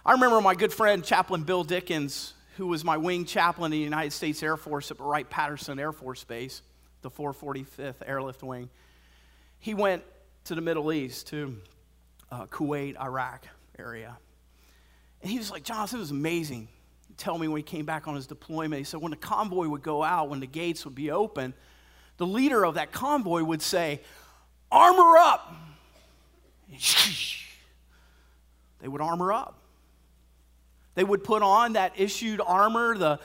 I 0.06 0.12
remember 0.12 0.40
my 0.40 0.54
good 0.54 0.72
friend, 0.72 1.04
Chaplain 1.04 1.42
Bill 1.42 1.64
Dickens, 1.64 2.34
who 2.58 2.66
was 2.66 2.84
my 2.84 2.96
wing 2.96 3.24
chaplain 3.24 3.72
in 3.72 3.78
the 3.78 3.84
United 3.84 4.12
States 4.12 4.42
Air 4.42 4.56
Force 4.56 4.90
at 4.90 4.98
Wright 4.98 5.30
Patterson 5.30 5.78
Air 5.78 5.92
Force 5.92 6.24
Base, 6.24 6.62
the 7.02 7.10
445th 7.10 7.94
Airlift 8.04 8.42
Wing. 8.42 8.68
He 9.60 9.74
went 9.74 10.02
to 10.44 10.56
the 10.56 10.60
Middle 10.60 10.92
East, 10.92 11.28
to 11.28 11.56
uh, 12.32 12.46
Kuwait, 12.46 13.00
Iraq 13.00 13.46
area. 13.78 14.18
And 15.22 15.30
he 15.30 15.38
was 15.38 15.52
like, 15.52 15.62
Jonathan, 15.62 15.98
it 15.98 16.00
was 16.00 16.10
amazing. 16.10 16.66
Tell 17.16 17.38
me 17.38 17.46
when 17.46 17.58
he 17.58 17.62
came 17.62 17.86
back 17.86 18.08
on 18.08 18.16
his 18.16 18.26
deployment, 18.26 18.78
he 18.78 18.84
said, 18.84 19.00
when 19.00 19.10
the 19.10 19.16
convoy 19.16 19.68
would 19.68 19.82
go 19.82 20.02
out, 20.02 20.28
when 20.28 20.40
the 20.40 20.46
gates 20.46 20.84
would 20.84 20.96
be 20.96 21.12
open, 21.12 21.54
the 22.16 22.26
leader 22.26 22.66
of 22.66 22.74
that 22.74 22.90
convoy 22.90 23.42
would 23.44 23.62
say, 23.62 24.00
Armor 24.70 25.16
up! 25.16 25.54
They 28.80 28.86
would 28.86 29.00
armor 29.00 29.32
up. 29.32 29.58
They 30.98 31.04
would 31.04 31.22
put 31.22 31.44
on 31.44 31.74
that 31.74 31.92
issued 31.96 32.40
armor, 32.44 32.98
the, 32.98 33.20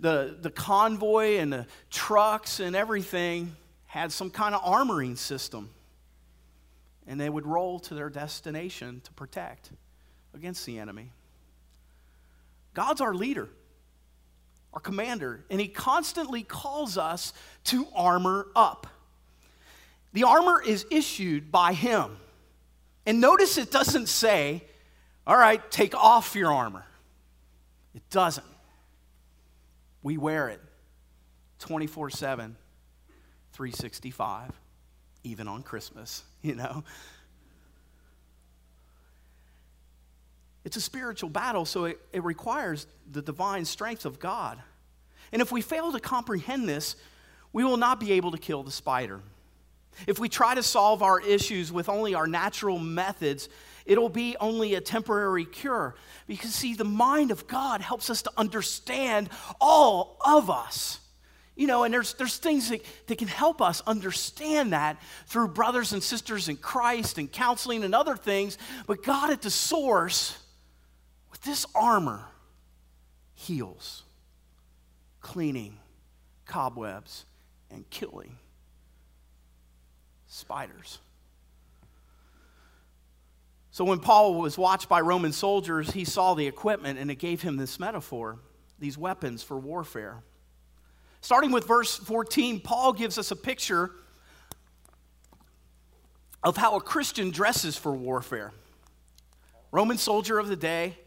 the, 0.00 0.34
the 0.40 0.50
convoy 0.50 1.36
and 1.36 1.52
the 1.52 1.66
trucks 1.90 2.58
and 2.58 2.74
everything 2.74 3.54
had 3.84 4.12
some 4.12 4.30
kind 4.30 4.54
of 4.54 4.62
armoring 4.62 5.18
system. 5.18 5.68
And 7.06 7.20
they 7.20 7.28
would 7.28 7.44
roll 7.44 7.80
to 7.80 7.94
their 7.94 8.08
destination 8.08 9.02
to 9.04 9.12
protect 9.12 9.68
against 10.32 10.64
the 10.64 10.78
enemy. 10.78 11.12
God's 12.72 13.02
our 13.02 13.12
leader, 13.12 13.50
our 14.72 14.80
commander, 14.80 15.44
and 15.50 15.60
He 15.60 15.68
constantly 15.68 16.42
calls 16.42 16.96
us 16.96 17.34
to 17.64 17.86
armor 17.94 18.46
up. 18.56 18.86
The 20.14 20.24
armor 20.24 20.62
is 20.62 20.86
issued 20.90 21.52
by 21.52 21.74
Him. 21.74 22.16
And 23.04 23.20
notice 23.20 23.58
it 23.58 23.70
doesn't 23.70 24.08
say, 24.08 24.64
all 25.26 25.36
right, 25.36 25.70
take 25.70 25.94
off 25.94 26.34
your 26.34 26.50
armor. 26.50 26.86
It 27.94 28.02
doesn't. 28.10 28.46
We 30.02 30.16
wear 30.16 30.48
it 30.48 30.60
24 31.58 32.10
7, 32.10 32.56
365, 33.52 34.52
even 35.24 35.48
on 35.48 35.62
Christmas, 35.62 36.22
you 36.42 36.54
know. 36.54 36.84
It's 40.64 40.76
a 40.76 40.80
spiritual 40.80 41.30
battle, 41.30 41.64
so 41.64 41.84
it, 41.84 41.98
it 42.12 42.22
requires 42.22 42.86
the 43.10 43.22
divine 43.22 43.64
strength 43.64 44.04
of 44.04 44.18
God. 44.18 44.58
And 45.32 45.40
if 45.40 45.50
we 45.50 45.62
fail 45.62 45.92
to 45.92 46.00
comprehend 46.00 46.68
this, 46.68 46.96
we 47.52 47.64
will 47.64 47.76
not 47.76 48.00
be 48.00 48.12
able 48.12 48.32
to 48.32 48.38
kill 48.38 48.62
the 48.62 48.70
spider. 48.70 49.20
If 50.06 50.18
we 50.18 50.28
try 50.28 50.54
to 50.54 50.62
solve 50.62 51.02
our 51.02 51.20
issues 51.20 51.72
with 51.72 51.88
only 51.88 52.14
our 52.14 52.26
natural 52.26 52.78
methods, 52.78 53.48
it'll 53.88 54.10
be 54.10 54.36
only 54.38 54.74
a 54.74 54.80
temporary 54.80 55.46
cure. 55.46 55.96
Because, 56.28 56.54
see, 56.54 56.74
the 56.74 56.84
mind 56.84 57.32
of 57.32 57.48
God 57.48 57.80
helps 57.80 58.10
us 58.10 58.22
to 58.22 58.30
understand 58.36 59.30
all 59.60 60.18
of 60.24 60.50
us. 60.50 61.00
You 61.56 61.66
know, 61.66 61.82
and 61.82 61.92
there's, 61.92 62.14
there's 62.14 62.36
things 62.36 62.68
that, 62.68 62.84
that 63.06 63.18
can 63.18 63.26
help 63.26 63.60
us 63.60 63.82
understand 63.86 64.74
that 64.74 65.02
through 65.26 65.48
brothers 65.48 65.92
and 65.92 66.02
sisters 66.02 66.48
in 66.48 66.56
Christ 66.56 67.18
and 67.18 67.32
counseling 67.32 67.82
and 67.82 67.94
other 67.94 68.14
things. 68.14 68.58
But 68.86 69.02
God 69.02 69.30
at 69.30 69.42
the 69.42 69.50
source, 69.50 70.38
with 71.32 71.40
this 71.40 71.66
armor, 71.74 72.20
heals, 73.34 74.04
cleaning 75.20 75.78
cobwebs, 76.44 77.24
and 77.70 77.88
killing 77.88 78.36
spiders. 80.26 80.98
So 83.78 83.84
when 83.84 84.00
Paul 84.00 84.34
was 84.34 84.58
watched 84.58 84.88
by 84.88 85.02
Roman 85.02 85.30
soldiers, 85.30 85.92
he 85.92 86.04
saw 86.04 86.34
the 86.34 86.48
equipment 86.48 86.98
and 86.98 87.12
it 87.12 87.20
gave 87.20 87.42
him 87.42 87.56
this 87.56 87.78
metaphor, 87.78 88.40
these 88.80 88.98
weapons 88.98 89.44
for 89.44 89.56
warfare. 89.56 90.24
Starting 91.20 91.52
with 91.52 91.64
verse 91.64 91.96
14, 91.96 92.58
Paul 92.58 92.92
gives 92.92 93.18
us 93.18 93.30
a 93.30 93.36
picture 93.36 93.92
of 96.42 96.56
how 96.56 96.74
a 96.74 96.80
Christian 96.80 97.30
dresses 97.30 97.76
for 97.76 97.92
warfare. 97.92 98.50
Roman 99.70 99.96
soldier 99.96 100.40
of 100.40 100.48
the 100.48 100.56
day, 100.56 100.98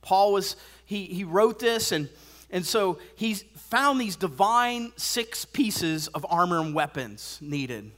Paul 0.00 0.32
was, 0.32 0.54
he, 0.84 1.06
he 1.06 1.24
wrote 1.24 1.58
this, 1.58 1.90
and, 1.90 2.08
and 2.48 2.64
so 2.64 3.00
he 3.16 3.34
found 3.34 4.00
these 4.00 4.14
divine 4.14 4.92
six 4.96 5.44
pieces 5.44 6.06
of 6.06 6.24
armor 6.30 6.60
and 6.60 6.76
weapons 6.76 7.40
needed. 7.42 7.90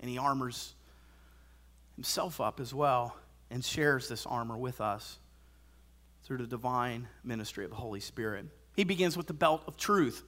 And 0.00 0.08
he 0.08 0.16
armors 0.16 0.72
himself 1.96 2.40
up 2.40 2.60
as 2.60 2.72
well 2.72 3.16
and 3.50 3.64
shares 3.64 4.08
this 4.08 4.26
armor 4.26 4.56
with 4.56 4.80
us. 4.80 5.18
through 6.24 6.38
the 6.38 6.46
divine 6.46 7.08
ministry 7.24 7.64
of 7.64 7.70
the 7.70 7.76
Holy 7.76 7.98
Spirit. 7.98 8.46
He 8.76 8.84
begins 8.84 9.16
with 9.16 9.26
the 9.26 9.32
belt 9.34 9.62
of 9.66 9.76
truth. 9.76 10.22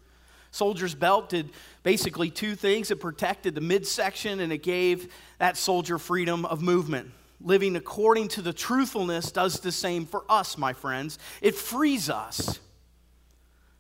Soldier's 0.51 0.95
belt 0.95 1.29
did 1.29 1.51
basically 1.83 2.31
two 2.31 2.55
things 2.57 2.91
it 2.91 3.01
protected 3.01 3.55
the 3.55 3.61
midsection 3.61 4.41
and 4.41 4.53
it 4.53 4.63
gave 4.63 5.13
that 5.39 5.57
soldier 5.57 5.99
freedom 5.99 6.45
of 6.47 6.63
movement. 6.63 7.11
Living 7.41 7.77
according 7.77 8.29
to 8.29 8.43
the 8.43 8.53
truthfulness 8.53 9.31
does 9.33 9.61
the 9.61 9.73
same 9.73 10.07
for 10.07 10.25
us, 10.29 10.59
my 10.59 10.73
friends. 10.73 11.19
It 11.41 11.55
frees 11.55 12.11
us 12.11 12.59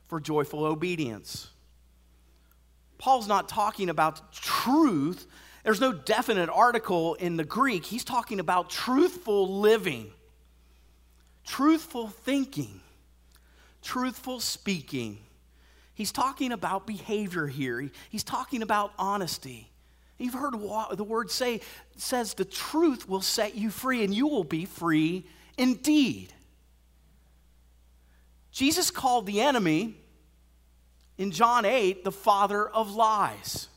for 0.08 0.20
joyful 0.20 0.64
obedience. 0.64 1.48
Paul's 2.98 3.28
not 3.28 3.48
talking 3.48 3.88
about 3.88 4.32
truth. 4.32 5.26
There's 5.64 5.80
no 5.80 5.92
definite 5.92 6.50
article 6.50 7.14
in 7.14 7.36
the 7.36 7.44
Greek. 7.44 7.86
He's 7.86 8.04
talking 8.04 8.38
about 8.38 8.68
truthful 8.68 9.60
living, 9.60 10.12
truthful 11.44 12.08
thinking, 12.08 12.80
truthful 13.82 14.40
speaking. 14.40 15.18
He's 15.94 16.12
talking 16.12 16.52
about 16.52 16.86
behavior 16.86 17.46
here. 17.46 17.90
He's 18.10 18.24
talking 18.24 18.62
about 18.62 18.92
honesty. 18.98 19.70
You've 20.18 20.34
heard 20.34 20.52
the 20.52 21.04
word 21.04 21.30
say 21.30 21.60
says 21.96 22.34
the 22.34 22.44
truth 22.44 23.08
will 23.08 23.22
set 23.22 23.54
you 23.54 23.70
free 23.70 24.04
and 24.04 24.14
you 24.14 24.28
will 24.28 24.44
be 24.44 24.66
free 24.66 25.26
indeed. 25.56 26.32
Jesus 28.52 28.90
called 28.90 29.26
the 29.26 29.40
enemy 29.40 29.96
in 31.16 31.30
John 31.30 31.64
8 31.64 32.04
the 32.04 32.12
father 32.12 32.68
of 32.68 32.94
lies. 32.94 33.68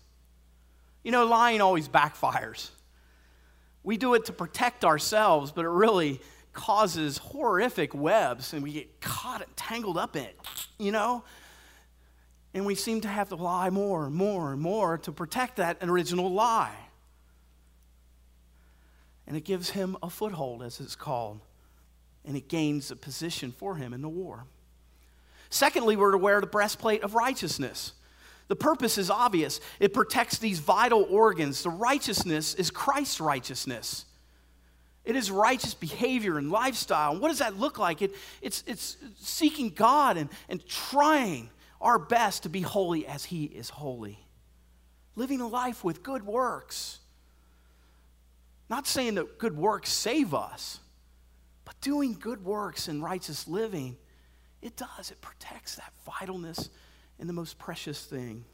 You 1.08 1.12
know, 1.12 1.26
lying 1.26 1.62
always 1.62 1.88
backfires. 1.88 2.70
We 3.82 3.96
do 3.96 4.14
it 4.16 4.26
to 4.26 4.34
protect 4.34 4.84
ourselves, 4.84 5.54
but 5.54 5.64
it 5.64 5.70
really 5.70 6.20
causes 6.52 7.18
horrific 7.18 7.96
webs 7.96 8.52
and 8.52 8.62
we 8.62 8.74
get 8.74 9.00
caught 9.00 9.42
and 9.42 9.56
tangled 9.56 9.98
up 9.98 10.18
in 10.18 10.24
it, 10.24 10.38
you 10.78 10.92
know? 10.92 11.24
And 12.54 12.66
we 12.66 12.76
seem 12.76 13.00
to 13.00 13.08
have 13.08 13.30
to 13.30 13.38
lie 13.38 13.70
more 13.70 14.06
and 14.06 14.14
more 14.14 14.52
and 14.52 14.62
more 14.62 14.98
to 14.98 15.14
protect 15.14 15.56
that 15.56 15.78
original 15.82 16.30
lie. 16.30 16.76
And 19.26 19.38
it 19.38 19.46
gives 19.46 19.70
him 19.70 19.96
a 20.04 20.10
foothold, 20.10 20.62
as 20.62 20.82
it's 20.82 20.98
called, 20.98 21.40
and 22.26 22.36
it 22.36 22.50
gains 22.50 22.92
a 22.92 22.98
position 22.98 23.54
for 23.54 23.78
him 23.78 23.94
in 23.94 24.02
the 24.02 24.10
war. 24.10 24.44
Secondly, 25.50 25.96
we're 25.96 26.12
to 26.12 26.18
wear 26.18 26.42
the 26.42 26.48
breastplate 26.48 27.02
of 27.02 27.16
righteousness. 27.16 27.94
The 28.48 28.56
purpose 28.56 28.98
is 28.98 29.10
obvious. 29.10 29.60
It 29.80 29.94
protects 29.94 30.38
these 30.38 30.60
vital 30.60 31.06
organs. 31.10 31.64
The 31.64 31.70
righteousness 31.70 32.54
is 32.54 32.72
Christ's 32.72 33.20
righteousness. 33.20 34.06
It 35.04 35.16
is 35.16 35.32
righteous 35.32 35.74
behavior 35.74 36.38
and 36.38 36.52
lifestyle. 36.52 37.14
And 37.14 37.22
what 37.22 37.30
does 37.30 37.40
that 37.40 37.58
look 37.58 37.80
like? 37.80 38.02
It, 38.02 38.14
it's, 38.42 38.64
it's 38.68 38.98
seeking 39.18 39.70
God 39.70 40.18
and, 40.18 40.30
and 40.50 40.66
trying 40.66 41.50
our 41.80 42.00
best 42.00 42.44
to 42.44 42.50
be 42.50 42.62
holy 42.62 43.06
as 43.06 43.26
He 43.26 43.46
is 43.46 43.70
holy. 43.70 44.20
Living 45.16 45.42
a 45.42 45.48
life 45.48 45.84
with 45.84 46.04
good 46.04 46.26
works. 46.26 47.00
Not 48.70 48.86
saying 48.86 49.16
that 49.16 49.38
good 49.38 49.58
works 49.58 49.90
save 49.90 50.34
us, 50.34 50.80
but 51.64 51.80
doing 51.82 52.18
good 52.20 52.44
works 52.44 52.88
and 52.88 53.02
righteous 53.02 53.48
living 53.48 53.98
it 54.62 54.76
does. 54.76 55.12
It 55.12 55.22
protects 55.22 55.76
that 55.76 55.94
vitalness 56.08 56.70
and 57.20 57.28
the 57.28 57.34
most 57.34 57.58
precious 57.58 58.04
thing 58.04 58.46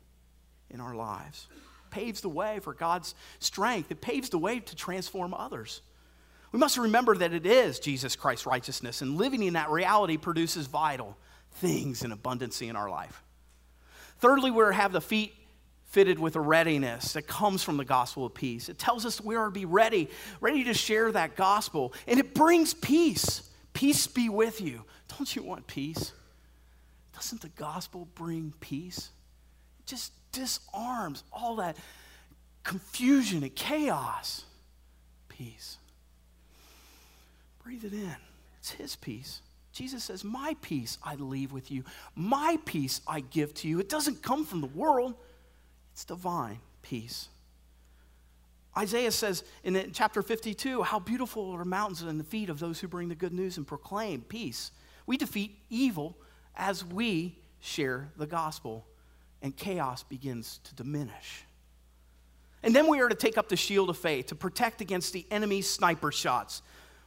in 0.69 0.79
our 0.79 0.95
lives. 0.95 1.47
paves 1.91 2.21
the 2.21 2.29
way 2.29 2.59
for 2.59 2.73
God's 2.73 3.13
strength. 3.39 3.91
It 3.91 4.01
paves 4.01 4.29
the 4.29 4.39
way 4.39 4.59
to 4.59 4.75
transform 4.75 5.33
others. 5.33 5.81
We 6.51 6.59
must 6.59 6.77
remember 6.77 7.15
that 7.17 7.33
it 7.33 7.45
is 7.45 7.79
Jesus 7.79 8.15
Christ's 8.15 8.45
righteousness, 8.45 9.01
and 9.01 9.17
living 9.17 9.43
in 9.43 9.53
that 9.53 9.69
reality 9.69 10.17
produces 10.17 10.67
vital 10.67 11.17
things 11.51 12.03
in 12.03 12.11
abundancy 12.11 12.69
in 12.69 12.75
our 12.75 12.89
life. 12.89 13.23
Thirdly, 14.17 14.51
we 14.51 14.63
have 14.73 14.91
the 14.91 15.01
feet 15.01 15.33
fitted 15.85 16.17
with 16.17 16.35
a 16.35 16.41
readiness 16.41 17.13
that 17.13 17.27
comes 17.27 17.61
from 17.61 17.77
the 17.77 17.85
gospel 17.85 18.25
of 18.25 18.33
peace. 18.33 18.69
It 18.69 18.79
tells 18.79 19.05
us 19.05 19.21
we 19.21 19.35
are 19.35 19.45
to 19.45 19.51
be 19.51 19.65
ready, 19.65 20.09
ready 20.41 20.63
to 20.63 20.73
share 20.73 21.11
that 21.11 21.35
gospel, 21.35 21.93
and 22.07 22.19
it 22.19 22.33
brings 22.33 22.73
peace. 22.73 23.47
Peace 23.73 24.07
be 24.07 24.29
with 24.29 24.61
you. 24.61 24.83
Don't 25.15 25.35
you 25.35 25.43
want 25.43 25.67
peace? 25.67 26.11
Doesn't 27.13 27.41
the 27.41 27.49
gospel 27.49 28.07
bring 28.15 28.53
peace? 28.59 29.09
It 29.79 29.85
just 29.85 30.13
disarms 30.31 31.23
all 31.31 31.57
that 31.57 31.77
confusion 32.63 33.43
and 33.43 33.55
chaos. 33.55 34.45
Peace. 35.29 35.77
Breathe 37.63 37.85
it 37.85 37.93
in. 37.93 38.15
It's 38.59 38.71
His 38.71 38.95
peace. 38.95 39.41
Jesus 39.71 40.03
says, 40.03 40.23
My 40.23 40.55
peace 40.61 40.97
I 41.03 41.15
leave 41.15 41.51
with 41.51 41.71
you, 41.71 41.83
my 42.15 42.57
peace 42.65 43.01
I 43.07 43.21
give 43.21 43.53
to 43.55 43.67
you. 43.67 43.79
It 43.79 43.89
doesn't 43.89 44.21
come 44.21 44.45
from 44.45 44.61
the 44.61 44.67
world, 44.67 45.15
it's 45.93 46.05
divine 46.05 46.59
peace. 46.83 47.29
Isaiah 48.77 49.11
says 49.11 49.43
in 49.63 49.91
chapter 49.93 50.21
52 50.21 50.83
how 50.83 50.99
beautiful 50.99 51.51
are 51.51 51.65
mountains 51.65 52.01
in 52.01 52.17
the 52.17 52.23
feet 52.23 52.49
of 52.49 52.59
those 52.59 52.79
who 52.79 52.87
bring 52.87 53.09
the 53.09 53.15
good 53.15 53.33
news 53.33 53.57
and 53.57 53.67
proclaim 53.67 54.21
peace. 54.21 54.71
We 55.05 55.17
defeat 55.17 55.57
evil 55.69 56.17
as 56.55 56.83
we 56.83 57.37
share 57.59 58.09
the 58.17 58.27
gospel, 58.27 58.85
and 59.41 59.55
chaos 59.55 60.03
begins 60.03 60.59
to 60.63 60.75
diminish. 60.75 61.45
And 62.63 62.73
then 62.73 62.87
we 62.87 63.01
are 63.01 63.09
to 63.09 63.15
take 63.15 63.37
up 63.37 63.49
the 63.49 63.57
shield 63.57 63.89
of 63.89 63.97
faith 63.97 64.27
to 64.27 64.35
protect 64.35 64.81
against 64.81 65.13
the 65.13 65.25
enemy's 65.29 65.69
sniper 65.69 66.11
shots, 66.11 66.61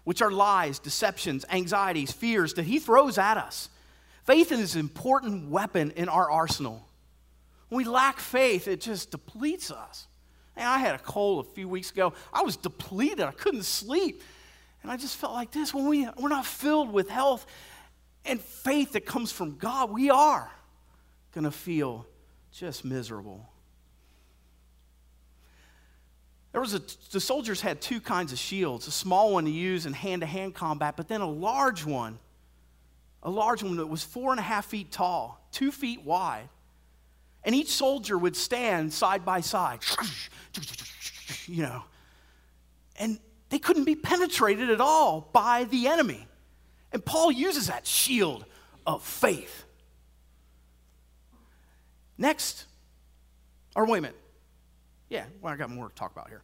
which 0.05 0.21
are 0.21 0.31
lies, 0.31 0.79
deceptions, 0.79 1.45
anxieties, 1.51 2.13
fears 2.13 2.55
that 2.55 2.65
he 2.65 2.79
throws 2.79 3.17
at 3.17 3.39
us. 3.39 3.71
Faith 4.25 4.53
is 4.53 4.75
an 4.75 4.81
important 4.81 5.51
weapon 5.51 5.93
in 5.93 6.09
our 6.09 6.31
arsenal. 6.31 6.87
When 7.69 7.79
we 7.79 7.85
lack 7.85 8.19
faith, 8.21 8.69
it 8.69 8.81
just 8.81 9.11
depletes 9.11 9.71
us. 9.71 10.07
And 10.57 10.67
I 10.67 10.79
had 10.79 10.95
a 10.95 10.99
cold 10.99 11.47
a 11.47 11.55
few 11.55 11.69
weeks 11.69 11.91
ago. 11.91 12.13
I 12.33 12.43
was 12.43 12.57
depleted. 12.57 13.21
I 13.21 13.33
couldn't 13.33 13.65
sleep. 13.65 14.23
And 14.83 14.93
I 14.93 14.97
just 14.97 15.17
felt 15.17 15.33
like 15.33 15.51
this 15.51 15.75
when 15.75 15.89
we, 15.89 16.09
we're 16.19 16.29
not 16.29 16.47
filled 16.47 16.93
with 16.93 17.09
health 17.09 17.47
and 18.27 18.41
faith 18.41 18.93
that 18.93 19.07
comes 19.07 19.33
from 19.33 19.57
God, 19.57 19.91
we 19.91 20.11
are 20.11 20.51
going 21.33 21.45
to 21.45 21.51
feel 21.51 22.07
just 22.53 22.85
miserable. 22.85 23.49
There 26.53 26.61
was 26.63 26.73
a, 26.73 26.81
the 27.13 27.21
soldiers 27.21 27.61
had 27.61 27.83
two 27.83 28.01
kinds 28.01 28.33
of 28.33 28.39
shields 28.39 28.87
a 28.87 28.91
small 28.91 29.35
one 29.35 29.45
to 29.45 29.51
use 29.51 29.85
in 29.85 29.93
hand 29.93 30.23
to 30.23 30.27
hand 30.27 30.55
combat, 30.55 30.97
but 30.97 31.07
then 31.07 31.21
a 31.21 31.29
large 31.29 31.85
one, 31.85 32.19
a 33.23 33.31
large 33.31 33.63
one 33.63 33.77
that 33.77 33.87
was 33.87 34.03
four 34.03 34.31
and 34.31 34.41
a 34.41 34.43
half 34.43 34.65
feet 34.65 34.91
tall, 34.91 35.39
two 35.53 35.71
feet 35.71 36.03
wide. 36.03 36.49
And 37.45 37.55
each 37.55 37.69
soldier 37.69 38.17
would 38.17 38.35
stand 38.35 38.93
side 38.93 39.25
by 39.25 39.41
side, 39.41 39.81
you 41.47 41.63
know, 41.63 41.85
and 42.99 43.21
they 43.51 43.59
couldn't 43.59 43.85
be 43.85 43.95
penetrated 43.95 44.71
at 44.71 44.81
all 44.81 45.29
by 45.33 45.65
the 45.65 45.89
enemy. 45.89 46.27
And 46.97 47.05
Paul 47.05 47.31
uses 47.31 47.67
that 47.67 47.87
shield 47.87 48.47
of 48.87 49.03
faith. 49.03 49.67
Next, 52.17 52.65
or 53.75 53.85
wait 53.85 53.99
a 53.99 54.01
minute. 54.01 54.17
Yeah, 55.11 55.27
well, 55.43 55.53
I 55.53 55.59
got 55.59 55.69
more 55.69 55.91
to 55.91 55.95
talk 55.95 56.13
about 56.13 56.31
here. 56.31 56.41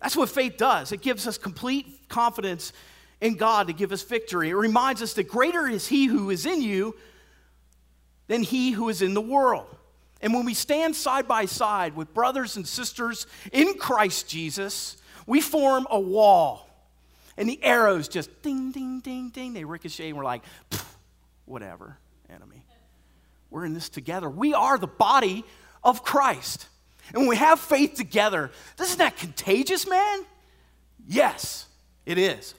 That's 0.00 0.16
what 0.16 0.30
faith 0.30 0.56
does. 0.56 0.90
It 0.90 1.02
gives 1.02 1.26
us 1.26 1.36
complete 1.36 2.08
confidence 2.08 2.72
in 3.20 3.34
God 3.34 3.66
to 3.66 3.74
give 3.74 3.92
us 3.92 4.02
victory. 4.02 4.48
It 4.48 4.54
reminds 4.54 5.02
us 5.02 5.12
that 5.12 5.24
greater 5.24 5.68
is 5.68 5.86
He 5.86 6.06
who 6.06 6.30
is 6.30 6.46
in 6.46 6.62
you 6.62 6.96
than 8.26 8.42
he 8.42 8.70
who 8.70 8.88
is 8.88 9.02
in 9.02 9.12
the 9.12 9.20
world. 9.20 9.66
And 10.22 10.32
when 10.32 10.46
we 10.46 10.54
stand 10.54 10.96
side 10.96 11.28
by 11.28 11.44
side 11.44 11.94
with 11.94 12.14
brothers 12.14 12.56
and 12.56 12.66
sisters 12.66 13.26
in 13.52 13.74
Christ 13.74 14.30
Jesus, 14.30 14.96
we 15.26 15.42
form 15.42 15.86
a 15.90 16.00
wall. 16.00 16.69
And 17.40 17.48
the 17.48 17.58
arrows 17.64 18.06
just 18.06 18.42
ding, 18.42 18.70
ding, 18.70 19.00
ding, 19.00 19.30
ding, 19.30 19.54
they 19.54 19.64
ricochet, 19.64 20.08
and 20.08 20.18
we're 20.18 20.24
like, 20.24 20.42
whatever, 21.46 21.96
enemy. 22.28 22.66
We're 23.48 23.64
in 23.64 23.72
this 23.72 23.88
together. 23.88 24.28
We 24.28 24.52
are 24.52 24.76
the 24.76 24.86
body 24.86 25.46
of 25.82 26.04
Christ. 26.04 26.66
And 27.08 27.20
when 27.20 27.28
we 27.28 27.36
have 27.36 27.58
faith 27.58 27.94
together, 27.94 28.50
isn't 28.78 28.98
that 28.98 29.16
contagious, 29.16 29.88
man? 29.88 30.26
Yes, 31.08 31.64
it 32.04 32.18
is. 32.18 32.54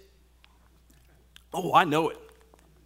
Oh, 1.53 1.75
I 1.75 1.83
know 1.83 2.09
it. 2.09 2.17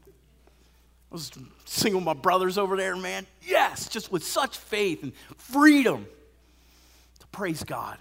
I 0.05 1.15
was 1.15 1.31
singing 1.63 1.95
with 1.95 2.03
my 2.03 2.13
brothers 2.13 2.58
over 2.58 2.75
there, 2.75 2.97
man. 2.97 3.25
Yes, 3.41 3.88
just 3.88 4.12
with 4.12 4.25
such 4.25 4.58
faith 4.58 5.01
and 5.01 5.13
freedom 5.38 6.05
to 7.19 7.27
praise 7.27 7.63
God. 7.63 7.97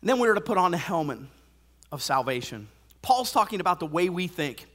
And 0.00 0.10
then 0.10 0.18
we 0.18 0.26
were 0.26 0.34
to 0.34 0.40
put 0.40 0.58
on 0.58 0.72
the 0.72 0.76
helmet 0.76 1.20
of 1.90 2.02
salvation. 2.02 2.68
Paul's 3.02 3.32
talking 3.32 3.60
about 3.60 3.80
the 3.80 3.86
way 3.86 4.08
we 4.08 4.26
think. 4.26 4.66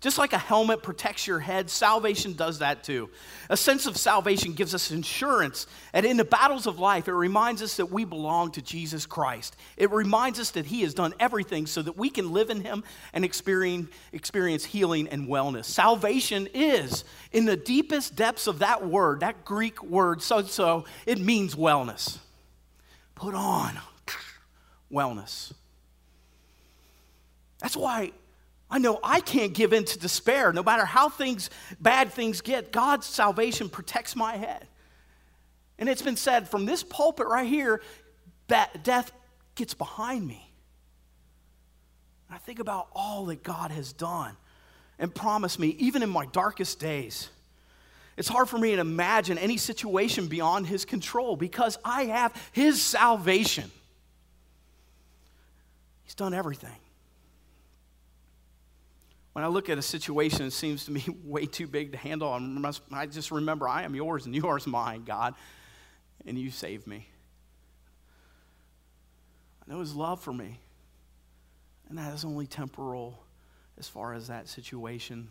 Just 0.00 0.16
like 0.16 0.32
a 0.32 0.38
helmet 0.38 0.82
protects 0.82 1.26
your 1.26 1.40
head, 1.40 1.68
salvation 1.68 2.32
does 2.32 2.60
that 2.60 2.82
too. 2.82 3.10
A 3.50 3.56
sense 3.56 3.84
of 3.84 3.98
salvation 3.98 4.54
gives 4.54 4.74
us 4.74 4.90
insurance. 4.90 5.66
And 5.92 6.06
in 6.06 6.16
the 6.16 6.24
battles 6.24 6.66
of 6.66 6.78
life, 6.78 7.06
it 7.06 7.12
reminds 7.12 7.60
us 7.60 7.76
that 7.76 7.90
we 7.90 8.06
belong 8.06 8.52
to 8.52 8.62
Jesus 8.62 9.04
Christ. 9.04 9.56
It 9.76 9.90
reminds 9.90 10.40
us 10.40 10.52
that 10.52 10.64
He 10.64 10.80
has 10.82 10.94
done 10.94 11.12
everything 11.20 11.66
so 11.66 11.82
that 11.82 11.98
we 11.98 12.08
can 12.08 12.32
live 12.32 12.48
in 12.48 12.62
Him 12.62 12.82
and 13.12 13.26
experience, 13.26 14.64
healing 14.64 15.06
and 15.08 15.28
wellness. 15.28 15.66
Salvation 15.66 16.48
is, 16.54 17.04
in 17.30 17.44
the 17.44 17.56
deepest 17.56 18.16
depths 18.16 18.46
of 18.46 18.60
that 18.60 18.86
word, 18.86 19.20
that 19.20 19.44
Greek 19.44 19.82
word, 19.82 20.20
sozo, 20.20 20.86
it 21.04 21.20
means 21.20 21.54
wellness. 21.54 22.16
Put 23.14 23.34
on 23.34 23.78
wellness. 24.90 25.52
That's 27.60 27.76
why 27.76 28.12
I 28.70 28.78
know 28.78 28.98
I 29.02 29.20
can't 29.20 29.52
give 29.52 29.72
in 29.72 29.84
to 29.84 29.98
despair. 29.98 30.52
No 30.52 30.62
matter 30.62 30.84
how 30.84 31.08
things, 31.08 31.50
bad 31.80 32.12
things 32.12 32.40
get, 32.40 32.72
God's 32.72 33.06
salvation 33.06 33.68
protects 33.68 34.14
my 34.14 34.36
head. 34.36 34.66
And 35.78 35.88
it's 35.88 36.02
been 36.02 36.16
said 36.16 36.48
from 36.48 36.66
this 36.66 36.82
pulpit 36.82 37.26
right 37.26 37.48
here 37.48 37.82
that 38.48 38.84
death 38.84 39.12
gets 39.54 39.74
behind 39.74 40.26
me. 40.26 40.46
I 42.30 42.38
think 42.38 42.60
about 42.60 42.88
all 42.92 43.26
that 43.26 43.42
God 43.42 43.72
has 43.72 43.92
done 43.92 44.36
and 44.98 45.12
promised 45.12 45.58
me, 45.58 45.68
even 45.78 46.02
in 46.02 46.10
my 46.10 46.26
darkest 46.26 46.78
days. 46.78 47.28
It's 48.16 48.28
hard 48.28 48.48
for 48.48 48.58
me 48.58 48.74
to 48.74 48.80
imagine 48.80 49.38
any 49.38 49.56
situation 49.56 50.28
beyond 50.28 50.66
His 50.66 50.84
control 50.84 51.36
because 51.36 51.78
I 51.84 52.04
have 52.04 52.32
His 52.52 52.80
salvation. 52.80 53.70
He's 56.04 56.14
done 56.14 56.34
everything. 56.34 56.76
When 59.32 59.44
I 59.44 59.48
look 59.48 59.68
at 59.68 59.78
a 59.78 59.82
situation 59.82 60.44
that 60.44 60.50
seems 60.50 60.84
to 60.86 60.90
me 60.90 61.04
way 61.24 61.46
too 61.46 61.66
big 61.66 61.92
to 61.92 61.98
handle, 61.98 62.28
I 62.92 63.06
just 63.06 63.30
remember 63.30 63.68
I 63.68 63.82
am 63.82 63.94
yours 63.94 64.26
and 64.26 64.34
yours 64.34 64.66
mine, 64.66 65.04
God, 65.04 65.34
and 66.26 66.38
you 66.38 66.50
saved 66.50 66.86
me. 66.86 67.06
I 69.62 69.72
know 69.72 69.80
His 69.80 69.94
love 69.94 70.20
for 70.20 70.32
me, 70.32 70.58
and 71.88 71.98
that 71.98 72.12
is 72.14 72.24
only 72.24 72.46
temporal 72.46 73.22
as 73.78 73.88
far 73.88 74.14
as 74.14 74.28
that 74.28 74.48
situation. 74.48 75.28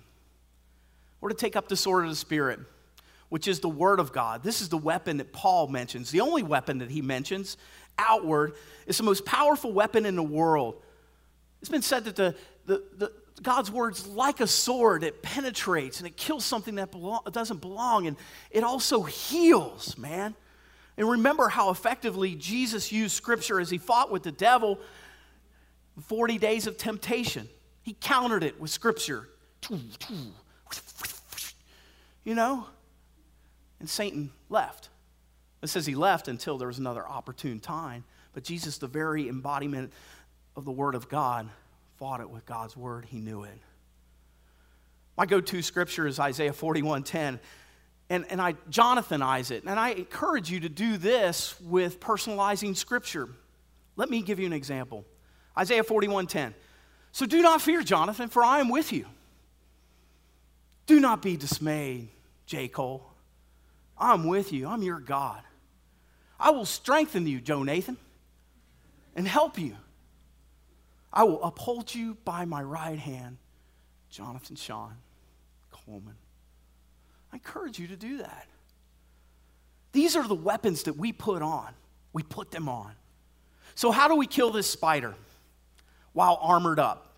We're 1.22 1.30
to 1.30 1.36
take 1.36 1.56
up 1.56 1.68
the 1.68 1.76
sword 1.76 2.06
of 2.06 2.10
the 2.10 2.16
Spirit, 2.16 2.60
which 3.28 3.48
is 3.48 3.60
the 3.60 3.70
Word 3.70 4.00
of 4.00 4.14
God. 4.14 4.44
This 4.44 4.62
is 4.62 4.70
the 4.70 4.78
weapon 4.78 5.18
that 5.18 5.34
Paul 5.34 5.68
mentions, 5.68 6.10
the 6.12 6.22
only 6.22 6.44
weapon 6.44 6.78
that 6.80 6.90
he 6.90 7.02
mentions 7.02 7.58
outward. 7.98 8.54
It's 8.88 8.98
the 8.98 9.04
most 9.04 9.26
powerful 9.26 9.74
weapon 9.74 10.06
in 10.06 10.16
the 10.16 10.24
world. 10.24 10.82
It's 11.60 11.70
been 11.70 11.82
said 11.82 12.06
that 12.06 12.16
the, 12.16 12.36
the, 12.66 12.84
the, 12.98 13.12
God's 13.42 13.72
word's 13.72 14.08
like 14.08 14.40
a 14.40 14.48
sword. 14.48 15.04
It 15.04 15.22
penetrates 15.22 16.00
and 16.00 16.08
it 16.08 16.18
kills 16.18 16.46
something 16.46 16.76
that 16.76 16.92
belong, 16.92 17.22
doesn't 17.32 17.62
belong. 17.62 18.08
And 18.08 18.18
it 18.52 18.64
also 18.64 19.04
heals, 19.04 19.98
man. 19.98 20.36
And 20.98 21.10
remember 21.10 21.48
how 21.48 21.70
effectively 21.70 22.36
Jesus 22.36 22.92
used 22.92 23.16
scripture 23.16 23.60
as 23.60 23.70
he 23.70 23.78
fought 23.78 24.12
with 24.12 24.24
the 24.24 24.32
devil 24.32 24.80
40 26.08 26.38
days 26.38 26.68
of 26.68 26.78
temptation. 26.78 27.48
He 27.82 27.94
countered 27.94 28.44
it 28.44 28.60
with 28.60 28.70
scripture. 28.70 29.30
You 32.24 32.36
know? 32.36 32.68
And 33.80 33.90
Satan 33.90 34.32
left. 34.50 34.90
It 35.62 35.68
says 35.68 35.86
he 35.86 35.96
left 35.96 36.28
until 36.28 36.58
there 36.58 36.68
was 36.68 36.80
another 36.80 37.08
opportune 37.08 37.60
time. 37.60 38.04
But 38.34 38.44
Jesus, 38.44 38.78
the 38.78 38.88
very 38.88 39.28
embodiment 39.28 39.92
of 40.56 40.66
the 40.66 40.72
Word 40.72 40.96
of 40.96 41.10
God, 41.10 41.50
fought 42.00 42.22
it 42.22 42.30
with 42.30 42.46
God's 42.46 42.78
word. 42.78 43.06
He 43.06 43.20
knew 43.20 43.44
it. 43.44 43.60
My 45.18 45.26
go-to 45.26 45.62
scripture 45.62 46.08
is 46.08 46.18
Isaiah 46.18 46.54
41:10. 46.54 47.40
And, 48.12 48.26
and 48.32 48.42
I 48.42 48.54
Jonathanize 48.72 49.52
it. 49.52 49.66
And 49.66 49.80
I 49.80 49.90
encourage 49.90 50.50
you 50.50 50.62
to 50.62 50.70
do 50.70 50.98
this 50.98 51.60
with 51.62 52.00
personalizing 52.00 52.76
scripture. 52.76 53.30
Let 53.98 54.10
me 54.10 54.24
give 54.24 54.40
you 54.40 54.48
an 54.48 54.54
example. 54.54 55.06
Isaiah 55.58 55.84
41:10. 55.84 56.54
So 57.12 57.26
do 57.26 57.42
not 57.42 57.62
fear, 57.62 57.84
Jonathan, 57.84 58.30
for 58.30 58.44
I 58.44 58.60
am 58.60 58.70
with 58.70 58.94
you. 58.94 59.06
Do 60.86 61.00
not 61.00 61.22
be 61.22 61.38
dismayed, 61.38 62.10
J. 62.46 62.68
Cole. 62.68 63.06
I'm 63.98 64.26
with 64.26 64.54
you. 64.54 64.68
I'm 64.68 64.82
your 64.82 65.00
God. 65.00 65.42
I 66.40 66.52
will 66.52 66.66
strengthen 66.66 67.28
you, 67.28 67.42
Joe 67.42 67.64
Nathan, 67.64 67.98
and 69.16 69.28
help 69.28 69.60
you. 69.60 69.76
I 71.12 71.24
will 71.24 71.44
uphold 71.44 71.94
you 71.94 72.18
by 72.24 72.46
my 72.46 72.62
right 72.62 73.00
hand, 73.00 73.38
Jonathan 74.10 74.56
Sean 74.56 74.96
Coleman. 75.72 76.16
I 77.32 77.38
encourage 77.38 77.80
you 77.80 77.88
to 77.88 77.96
do 77.96 78.18
that. 78.20 78.48
These 79.92 80.16
are 80.16 80.28
the 80.28 80.36
weapons 80.36 80.84
that 80.84 80.98
we 80.98 81.12
put 81.12 81.42
on. 81.42 81.74
We 82.14 82.24
put 82.24 82.52
them 82.52 82.70
on. 82.70 82.92
So, 83.76 83.92
how 83.92 84.08
do 84.08 84.16
we 84.16 84.28
kill 84.28 84.52
this 84.52 84.70
spider 84.70 85.16
while 86.14 86.38
armored 86.42 86.80
up? 86.80 87.14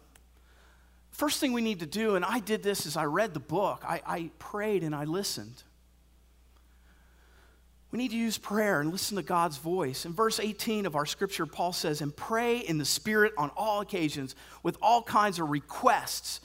First 1.12 1.40
thing 1.40 1.54
we 1.54 1.62
need 1.62 1.80
to 1.82 1.86
do, 1.86 2.16
and 2.16 2.24
I 2.24 2.40
did 2.40 2.64
this 2.64 2.86
as 2.86 2.96
I 2.96 3.06
read 3.06 3.34
the 3.34 3.40
book, 3.40 3.84
I, 3.86 4.02
I 4.06 4.32
prayed 4.40 4.84
and 4.84 4.96
I 4.96 5.04
listened. 5.04 5.64
We 7.92 7.98
need 7.98 8.12
to 8.12 8.18
use 8.18 8.38
prayer 8.38 8.80
and 8.80 8.90
listen 8.90 9.18
to 9.18 9.24
God's 9.24 9.58
voice. 9.58 10.06
In 10.06 10.14
verse 10.14 10.40
18 10.40 10.86
of 10.86 10.96
our 10.96 11.06
scripture, 11.06 11.46
Paul 11.46 11.74
says, 11.74 12.00
and 12.00 12.16
pray 12.16 12.60
in 12.60 12.78
the 12.78 12.86
Spirit 12.86 13.34
on 13.38 13.52
all 13.58 13.82
occasions 13.82 14.36
with 14.64 14.78
all 14.82 15.04
kinds 15.04 15.40
of 15.40 15.50
requests. 15.50 16.40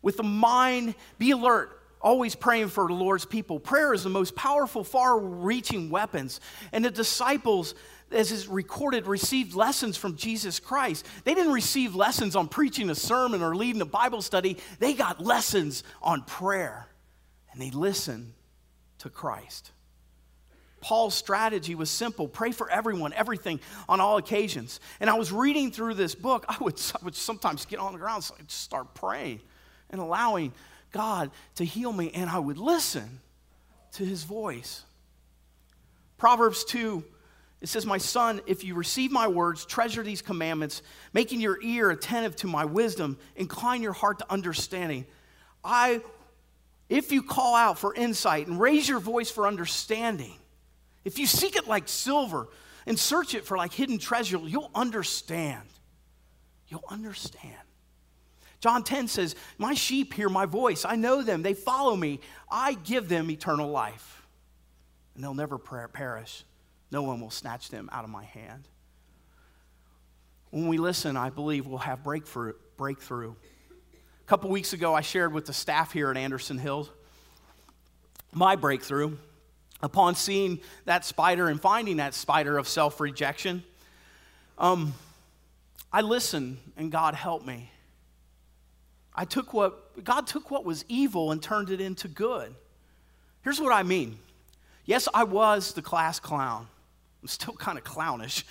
With 0.00 0.16
the 0.16 0.22
mind, 0.22 0.94
be 1.18 1.32
alert, 1.32 1.82
always 2.00 2.36
praying 2.36 2.68
for 2.68 2.86
the 2.86 2.94
Lord's 2.94 3.24
people. 3.24 3.58
Prayer 3.58 3.92
is 3.92 4.04
the 4.04 4.10
most 4.10 4.36
powerful, 4.36 4.84
far 4.84 5.18
reaching 5.18 5.90
weapons. 5.90 6.40
And 6.70 6.84
the 6.84 6.90
disciples, 6.92 7.74
as 8.12 8.30
is 8.30 8.46
recorded, 8.46 9.08
received 9.08 9.54
lessons 9.54 9.96
from 9.96 10.14
Jesus 10.14 10.60
Christ. 10.60 11.04
They 11.24 11.34
didn't 11.34 11.52
receive 11.52 11.96
lessons 11.96 12.36
on 12.36 12.46
preaching 12.46 12.90
a 12.90 12.94
sermon 12.94 13.42
or 13.42 13.56
leading 13.56 13.82
a 13.82 13.86
Bible 13.86 14.22
study, 14.22 14.58
they 14.78 14.94
got 14.94 15.20
lessons 15.20 15.82
on 16.00 16.22
prayer. 16.22 16.86
And 17.50 17.60
they 17.60 17.72
listened 17.72 18.34
to 18.98 19.10
Christ. 19.10 19.72
Paul's 20.80 21.14
strategy 21.14 21.74
was 21.74 21.90
simple 21.90 22.28
pray 22.28 22.52
for 22.52 22.70
everyone, 22.70 23.12
everything, 23.12 23.60
on 23.88 24.00
all 24.00 24.18
occasions. 24.18 24.80
And 25.00 25.08
I 25.10 25.14
was 25.14 25.32
reading 25.32 25.72
through 25.72 25.94
this 25.94 26.14
book. 26.14 26.44
I 26.48 26.56
would, 26.60 26.80
I 26.94 27.04
would 27.04 27.14
sometimes 27.14 27.64
get 27.64 27.78
on 27.78 27.92
the 27.92 27.98
ground, 27.98 28.22
just 28.22 28.62
start 28.62 28.94
praying 28.94 29.40
and 29.90 30.00
allowing 30.00 30.52
God 30.92 31.30
to 31.56 31.64
heal 31.64 31.92
me, 31.92 32.10
and 32.14 32.28
I 32.30 32.38
would 32.38 32.58
listen 32.58 33.20
to 33.92 34.04
his 34.04 34.24
voice. 34.24 34.82
Proverbs 36.18 36.64
2, 36.64 37.04
it 37.60 37.68
says, 37.68 37.86
My 37.86 37.98
son, 37.98 38.40
if 38.46 38.64
you 38.64 38.74
receive 38.74 39.10
my 39.10 39.28
words, 39.28 39.64
treasure 39.66 40.02
these 40.02 40.22
commandments, 40.22 40.82
making 41.12 41.40
your 41.40 41.60
ear 41.62 41.90
attentive 41.90 42.36
to 42.36 42.46
my 42.46 42.64
wisdom, 42.64 43.18
incline 43.34 43.82
your 43.82 43.92
heart 43.92 44.18
to 44.20 44.32
understanding. 44.32 45.06
I, 45.64 46.00
if 46.88 47.12
you 47.12 47.22
call 47.22 47.54
out 47.54 47.78
for 47.78 47.94
insight 47.94 48.46
and 48.46 48.60
raise 48.60 48.88
your 48.88 49.00
voice 49.00 49.30
for 49.30 49.46
understanding, 49.46 50.34
if 51.06 51.20
you 51.20 51.26
seek 51.28 51.54
it 51.54 51.68
like 51.68 51.86
silver 51.86 52.48
and 52.84 52.98
search 52.98 53.36
it 53.36 53.44
for 53.44 53.56
like 53.56 53.72
hidden 53.72 53.98
treasure, 53.98 54.38
you'll 54.38 54.72
understand. 54.74 55.68
You'll 56.66 56.84
understand. 56.90 57.54
John 58.58 58.82
10 58.82 59.06
says, 59.06 59.36
My 59.56 59.74
sheep 59.74 60.12
hear 60.14 60.28
my 60.28 60.46
voice. 60.46 60.84
I 60.84 60.96
know 60.96 61.22
them. 61.22 61.44
They 61.44 61.54
follow 61.54 61.94
me. 61.94 62.18
I 62.50 62.74
give 62.74 63.08
them 63.08 63.30
eternal 63.30 63.70
life. 63.70 64.26
And 65.14 65.22
they'll 65.22 65.32
never 65.32 65.58
perish. 65.58 66.44
No 66.90 67.02
one 67.02 67.20
will 67.20 67.30
snatch 67.30 67.68
them 67.68 67.88
out 67.92 68.02
of 68.02 68.10
my 68.10 68.24
hand. 68.24 68.64
When 70.50 70.66
we 70.66 70.76
listen, 70.76 71.16
I 71.16 71.30
believe 71.30 71.68
we'll 71.68 71.78
have 71.78 72.02
breakthrough. 72.02 72.54
breakthrough. 72.76 73.30
A 73.30 74.26
couple 74.26 74.50
weeks 74.50 74.72
ago, 74.72 74.92
I 74.92 75.02
shared 75.02 75.32
with 75.32 75.46
the 75.46 75.52
staff 75.52 75.92
here 75.92 76.10
at 76.10 76.16
Anderson 76.16 76.58
Hills 76.58 76.90
my 78.32 78.56
breakthrough 78.56 79.16
upon 79.82 80.14
seeing 80.14 80.60
that 80.84 81.04
spider 81.04 81.48
and 81.48 81.60
finding 81.60 81.98
that 81.98 82.14
spider 82.14 82.58
of 82.58 82.68
self 82.68 83.00
rejection, 83.00 83.62
um, 84.58 84.94
I 85.92 86.00
listened 86.00 86.58
and 86.76 86.90
God 86.90 87.14
helped 87.14 87.46
me. 87.46 87.70
I 89.14 89.24
took 89.24 89.54
what, 89.54 90.04
God 90.04 90.26
took 90.26 90.50
what 90.50 90.64
was 90.64 90.84
evil 90.88 91.32
and 91.32 91.42
turned 91.42 91.70
it 91.70 91.80
into 91.80 92.06
good. 92.06 92.54
Here's 93.42 93.60
what 93.60 93.72
I 93.72 93.82
mean. 93.82 94.18
Yes, 94.84 95.08
I 95.14 95.24
was 95.24 95.72
the 95.72 95.82
class 95.82 96.20
clown. 96.20 96.66
I'm 97.22 97.28
still 97.28 97.54
kind 97.54 97.78
of 97.78 97.84
clownish. 97.84 98.44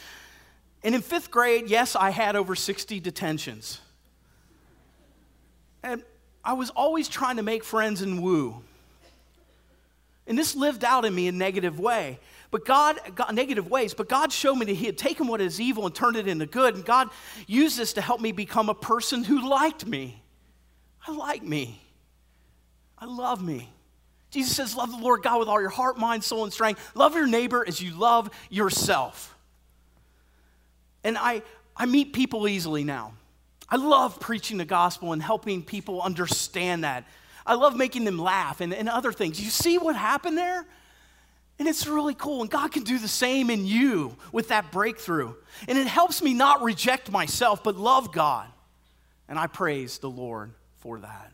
And 0.83 0.95
in 0.95 1.01
fifth 1.01 1.31
grade, 1.31 1.67
yes, 1.67 1.95
I 1.95 2.09
had 2.09 2.35
over 2.35 2.55
60 2.55 2.99
detentions. 2.99 3.79
And 5.83 6.03
I 6.43 6.53
was 6.53 6.71
always 6.71 7.07
trying 7.07 7.37
to 7.37 7.43
make 7.43 7.63
friends 7.63 8.01
and 8.01 8.21
woo. 8.21 8.61
And 10.27 10.37
this 10.37 10.55
lived 10.55 10.83
out 10.83 11.05
in 11.05 11.13
me 11.13 11.27
in 11.27 11.37
negative 11.37 11.79
way. 11.79 12.19
But 12.51 12.65
God, 12.65 12.99
God, 13.15 13.35
negative 13.35 13.69
ways, 13.69 13.93
but 13.93 14.09
God 14.09 14.31
showed 14.31 14.55
me 14.55 14.65
that 14.65 14.73
He 14.73 14.85
had 14.85 14.97
taken 14.97 15.27
what 15.27 15.41
is 15.41 15.59
evil 15.59 15.85
and 15.85 15.93
turned 15.93 16.15
it 16.15 16.27
into 16.27 16.45
good. 16.45 16.75
And 16.75 16.85
God 16.85 17.09
used 17.47 17.77
this 17.77 17.93
to 17.93 18.01
help 18.01 18.21
me 18.21 18.31
become 18.31 18.69
a 18.69 18.75
person 18.75 19.23
who 19.23 19.47
liked 19.47 19.85
me. 19.85 20.21
I 21.07 21.11
like 21.11 21.43
me. 21.43 21.81
I 22.97 23.05
love 23.05 23.43
me. 23.43 23.69
Jesus 24.31 24.55
says, 24.55 24.75
Love 24.75 24.91
the 24.91 24.97
Lord 24.97 25.21
God 25.21 25.39
with 25.39 25.47
all 25.47 25.61
your 25.61 25.69
heart, 25.69 25.97
mind, 25.97 26.23
soul, 26.23 26.43
and 26.43 26.51
strength. 26.51 26.91
Love 26.95 27.15
your 27.15 27.27
neighbor 27.27 27.63
as 27.67 27.81
you 27.81 27.91
love 27.91 28.29
yourself. 28.49 29.35
And 31.03 31.17
I, 31.17 31.43
I 31.77 31.85
meet 31.85 32.13
people 32.13 32.47
easily 32.47 32.83
now. 32.83 33.13
I 33.69 33.77
love 33.77 34.19
preaching 34.19 34.57
the 34.57 34.65
gospel 34.65 35.13
and 35.13 35.21
helping 35.21 35.63
people 35.63 36.01
understand 36.01 36.83
that. 36.83 37.05
I 37.45 37.55
love 37.55 37.75
making 37.75 38.05
them 38.05 38.17
laugh 38.17 38.61
and, 38.61 38.73
and 38.73 38.89
other 38.89 39.13
things. 39.13 39.39
You 39.41 39.49
see 39.49 39.77
what 39.77 39.95
happened 39.95 40.37
there? 40.37 40.65
And 41.57 41.67
it's 41.67 41.87
really 41.87 42.15
cool. 42.15 42.41
And 42.41 42.49
God 42.49 42.71
can 42.71 42.83
do 42.83 42.99
the 42.99 43.07
same 43.07 43.49
in 43.49 43.65
you 43.65 44.17
with 44.31 44.49
that 44.49 44.71
breakthrough. 44.71 45.33
And 45.67 45.77
it 45.77 45.87
helps 45.87 46.21
me 46.21 46.33
not 46.33 46.63
reject 46.63 47.11
myself, 47.11 47.63
but 47.63 47.75
love 47.77 48.11
God. 48.11 48.47
And 49.29 49.39
I 49.39 49.47
praise 49.47 49.99
the 49.99 50.09
Lord 50.09 50.53
for 50.77 50.99
that. 50.99 51.31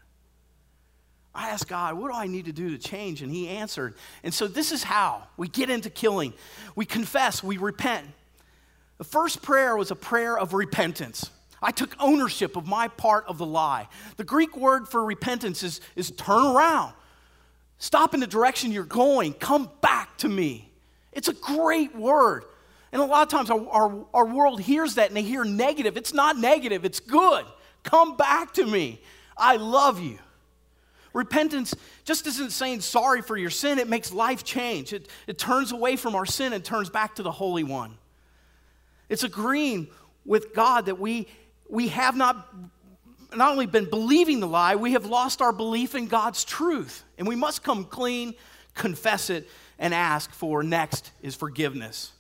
I 1.34 1.50
asked 1.50 1.70
God, 1.70 1.98
what 1.98 2.12
do 2.12 2.18
I 2.18 2.28
need 2.28 2.46
to 2.46 2.52
do 2.52 2.72
to 2.72 2.78
change? 2.78 3.22
And 3.22 3.32
He 3.32 3.48
answered. 3.48 3.96
And 4.24 4.34
so 4.34 4.48
this 4.48 4.72
is 4.72 4.84
how 4.84 5.24
we 5.38 5.48
get 5.48 5.70
into 5.70 5.90
killing 5.90 6.34
we 6.76 6.86
confess, 6.86 7.42
we 7.44 7.58
repent. 7.58 8.06
The 8.98 9.04
first 9.06 9.42
prayer 9.42 9.76
was 9.76 9.92
a 9.92 9.96
prayer 9.96 10.38
of 10.38 10.54
repentance. 10.54 11.32
I 11.62 11.72
took 11.72 11.96
ownership 12.00 12.56
of 12.56 12.68
my 12.68 12.88
part 12.88 13.26
of 13.28 13.38
the 13.38 13.46
lie. 13.46 13.88
The 14.18 14.24
Greek 14.24 14.58
word 14.58 14.88
for 14.88 15.04
repentance 15.04 15.62
is, 15.64 15.80
is 15.96 16.12
turn 16.12 16.44
around. 16.44 16.94
Stop 17.78 18.14
in 18.14 18.20
the 18.20 18.28
direction 18.28 18.72
you're 18.72 18.84
going. 18.84 19.34
Come 19.34 19.70
back 19.82 20.18
to 20.20 20.30
me. 20.30 20.70
It's 21.12 21.28
a 21.28 21.34
great 21.34 21.96
word. 21.96 22.46
And 22.92 23.02
a 23.02 23.06
lot 23.06 23.24
of 23.24 23.30
times 23.30 23.50
our, 23.50 23.68
our, 23.70 24.06
our 24.14 24.26
world 24.26 24.62
hears 24.62 24.96
that 24.96 25.08
and 25.08 25.18
they 25.18 25.22
hear 25.22 25.44
negative. 25.44 25.98
It's 25.98 26.14
not 26.14 26.38
negative, 26.38 26.86
it's 26.86 27.00
good. 27.00 27.46
Come 27.84 28.18
back 28.18 28.54
to 28.54 28.66
me. 28.66 29.02
I 29.38 29.56
love 29.56 30.00
you. 30.00 30.20
Repentance 31.14 31.74
just 32.06 32.26
isn't 32.28 32.52
saying 32.52 32.82
sorry 32.82 33.22
for 33.22 33.36
your 33.36 33.50
sin, 33.50 33.80
it 33.80 33.90
makes 33.90 34.14
life 34.14 34.44
change. 34.44 34.94
It, 34.94 35.08
it 35.28 35.38
turns 35.38 35.72
away 35.72 35.96
from 35.96 36.16
our 36.16 36.26
sin 36.26 36.54
and 36.54 36.64
turns 36.64 36.90
back 36.90 37.16
to 37.16 37.24
the 37.24 37.32
Holy 37.32 37.64
One. 37.64 37.98
It's 39.10 39.24
agreeing 39.24 39.88
with 40.26 40.54
God 40.54 40.86
that 40.86 41.00
we, 41.00 41.28
we 41.72 41.88
have 41.88 42.16
not, 42.16 42.54
not 43.34 43.52
only 43.52 43.66
been 43.66 43.90
believing 43.90 44.42
the 44.42 44.48
lie, 44.48 44.76
we 44.76 44.92
have 44.92 45.06
lost 45.06 45.42
our 45.42 45.54
belief 45.54 45.96
in 45.96 46.08
God's 46.08 46.44
truth. 46.44 47.04
And 47.18 47.28
we 47.28 47.36
must 47.36 47.64
come 47.64 47.86
clean, 47.86 48.36
confess 48.76 49.30
it, 49.30 49.50
and 49.80 49.94
ask 49.94 50.32
for 50.32 50.62
next 50.64 51.12
is 51.22 51.34
forgiveness. 51.34 52.12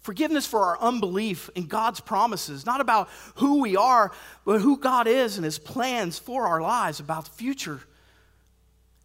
Forgiveness 0.00 0.46
for 0.46 0.64
our 0.64 0.80
unbelief 0.80 1.50
in 1.54 1.66
God's 1.66 2.00
promises, 2.00 2.64
not 2.64 2.80
about 2.80 3.10
who 3.36 3.60
we 3.60 3.76
are, 3.76 4.10
but 4.46 4.62
who 4.62 4.78
God 4.78 5.06
is 5.06 5.36
and 5.36 5.44
His 5.44 5.58
plans 5.58 6.18
for 6.18 6.46
our 6.46 6.62
lives 6.62 6.98
about 6.98 7.26
the 7.26 7.30
future. 7.32 7.80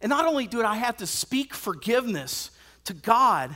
And 0.00 0.08
not 0.08 0.24
only 0.24 0.46
do 0.46 0.64
I 0.64 0.76
have 0.76 0.96
to 0.98 1.06
speak 1.06 1.52
forgiveness 1.52 2.50
to 2.84 2.94
God 2.94 3.54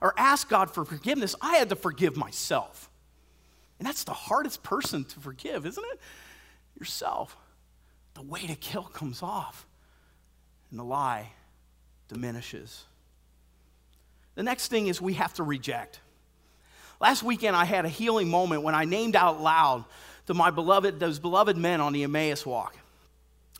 or 0.00 0.14
ask 0.16 0.48
God 0.48 0.70
for 0.70 0.84
forgiveness, 0.84 1.34
I 1.40 1.56
had 1.56 1.68
to 1.70 1.76
forgive 1.76 2.16
myself. 2.16 2.90
And 3.84 3.90
that's 3.90 4.04
the 4.04 4.14
hardest 4.14 4.62
person 4.62 5.04
to 5.04 5.20
forgive, 5.20 5.66
isn't 5.66 5.84
it? 5.92 6.00
Yourself. 6.78 7.36
The 8.14 8.22
way 8.22 8.46
to 8.46 8.54
kill 8.54 8.84
comes 8.84 9.22
off, 9.22 9.66
and 10.70 10.80
the 10.80 10.84
lie 10.84 11.32
diminishes. 12.08 12.84
The 14.36 14.42
next 14.42 14.68
thing 14.68 14.86
is 14.86 15.02
we 15.02 15.12
have 15.14 15.34
to 15.34 15.42
reject. 15.42 16.00
Last 16.98 17.22
weekend, 17.22 17.56
I 17.56 17.66
had 17.66 17.84
a 17.84 17.90
healing 17.90 18.30
moment 18.30 18.62
when 18.62 18.74
I 18.74 18.86
named 18.86 19.16
out 19.16 19.42
loud 19.42 19.84
to 20.28 20.32
my 20.32 20.50
beloved, 20.50 20.98
those 20.98 21.18
beloved 21.18 21.58
men 21.58 21.82
on 21.82 21.92
the 21.92 22.04
Emmaus 22.04 22.46
walk. 22.46 22.74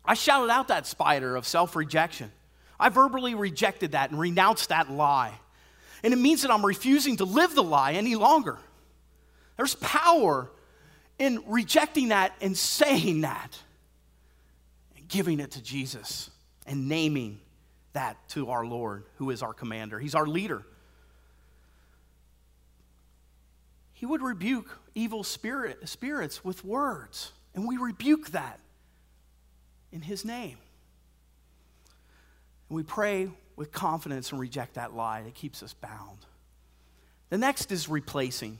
I 0.06 0.14
shouted 0.14 0.50
out 0.50 0.68
that 0.68 0.86
spider 0.86 1.36
of 1.36 1.46
self 1.46 1.76
rejection. 1.76 2.32
I 2.80 2.88
verbally 2.88 3.34
rejected 3.34 3.92
that 3.92 4.10
and 4.10 4.18
renounced 4.18 4.70
that 4.70 4.90
lie. 4.90 5.34
And 6.02 6.14
it 6.14 6.18
means 6.18 6.40
that 6.40 6.50
I'm 6.50 6.64
refusing 6.64 7.18
to 7.18 7.26
live 7.26 7.54
the 7.54 7.62
lie 7.62 7.92
any 7.92 8.14
longer. 8.14 8.58
There's 9.56 9.74
power 9.76 10.50
in 11.18 11.42
rejecting 11.46 12.08
that 12.08 12.34
and 12.40 12.56
saying 12.56 13.22
that 13.22 13.58
and 14.96 15.06
giving 15.08 15.40
it 15.40 15.52
to 15.52 15.62
Jesus 15.62 16.30
and 16.66 16.88
naming 16.88 17.40
that 17.92 18.16
to 18.30 18.50
our 18.50 18.66
Lord, 18.66 19.04
who 19.16 19.30
is 19.30 19.42
our 19.42 19.54
commander. 19.54 19.98
He's 19.98 20.14
our 20.14 20.26
leader. 20.26 20.64
He 23.92 24.06
would 24.06 24.22
rebuke 24.22 24.68
evil 24.94 25.22
spirit, 25.22 25.88
spirits 25.88 26.44
with 26.44 26.64
words, 26.64 27.32
and 27.54 27.66
we 27.66 27.76
rebuke 27.76 28.32
that 28.32 28.58
in 29.92 30.02
His 30.02 30.24
name. 30.24 30.58
And 32.68 32.76
we 32.76 32.82
pray 32.82 33.30
with 33.56 33.70
confidence 33.70 34.32
and 34.32 34.40
reject 34.40 34.74
that 34.74 34.94
lie 34.94 35.22
that 35.22 35.34
keeps 35.34 35.62
us 35.62 35.72
bound. 35.74 36.18
The 37.30 37.38
next 37.38 37.70
is 37.70 37.88
replacing. 37.88 38.58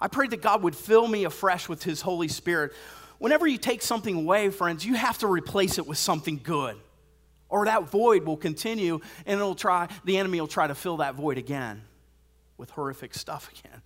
I 0.00 0.08
prayed 0.08 0.30
that 0.30 0.42
God 0.42 0.62
would 0.62 0.76
fill 0.76 1.06
me 1.06 1.24
afresh 1.24 1.68
with 1.68 1.82
His 1.82 2.00
Holy 2.00 2.28
Spirit. 2.28 2.72
Whenever 3.18 3.46
you 3.46 3.58
take 3.58 3.80
something 3.82 4.16
away, 4.16 4.50
friends, 4.50 4.84
you 4.84 4.94
have 4.94 5.18
to 5.18 5.26
replace 5.26 5.78
it 5.78 5.86
with 5.86 5.98
something 5.98 6.40
good. 6.42 6.76
Or 7.48 7.64
that 7.66 7.90
void 7.90 8.24
will 8.24 8.36
continue 8.36 9.00
and 9.26 9.38
it'll 9.38 9.54
try, 9.54 9.88
the 10.04 10.18
enemy 10.18 10.40
will 10.40 10.48
try 10.48 10.66
to 10.66 10.74
fill 10.74 10.98
that 10.98 11.14
void 11.14 11.38
again 11.38 11.82
with 12.58 12.70
horrific 12.70 13.14
stuff 13.14 13.50
again. 13.52 13.80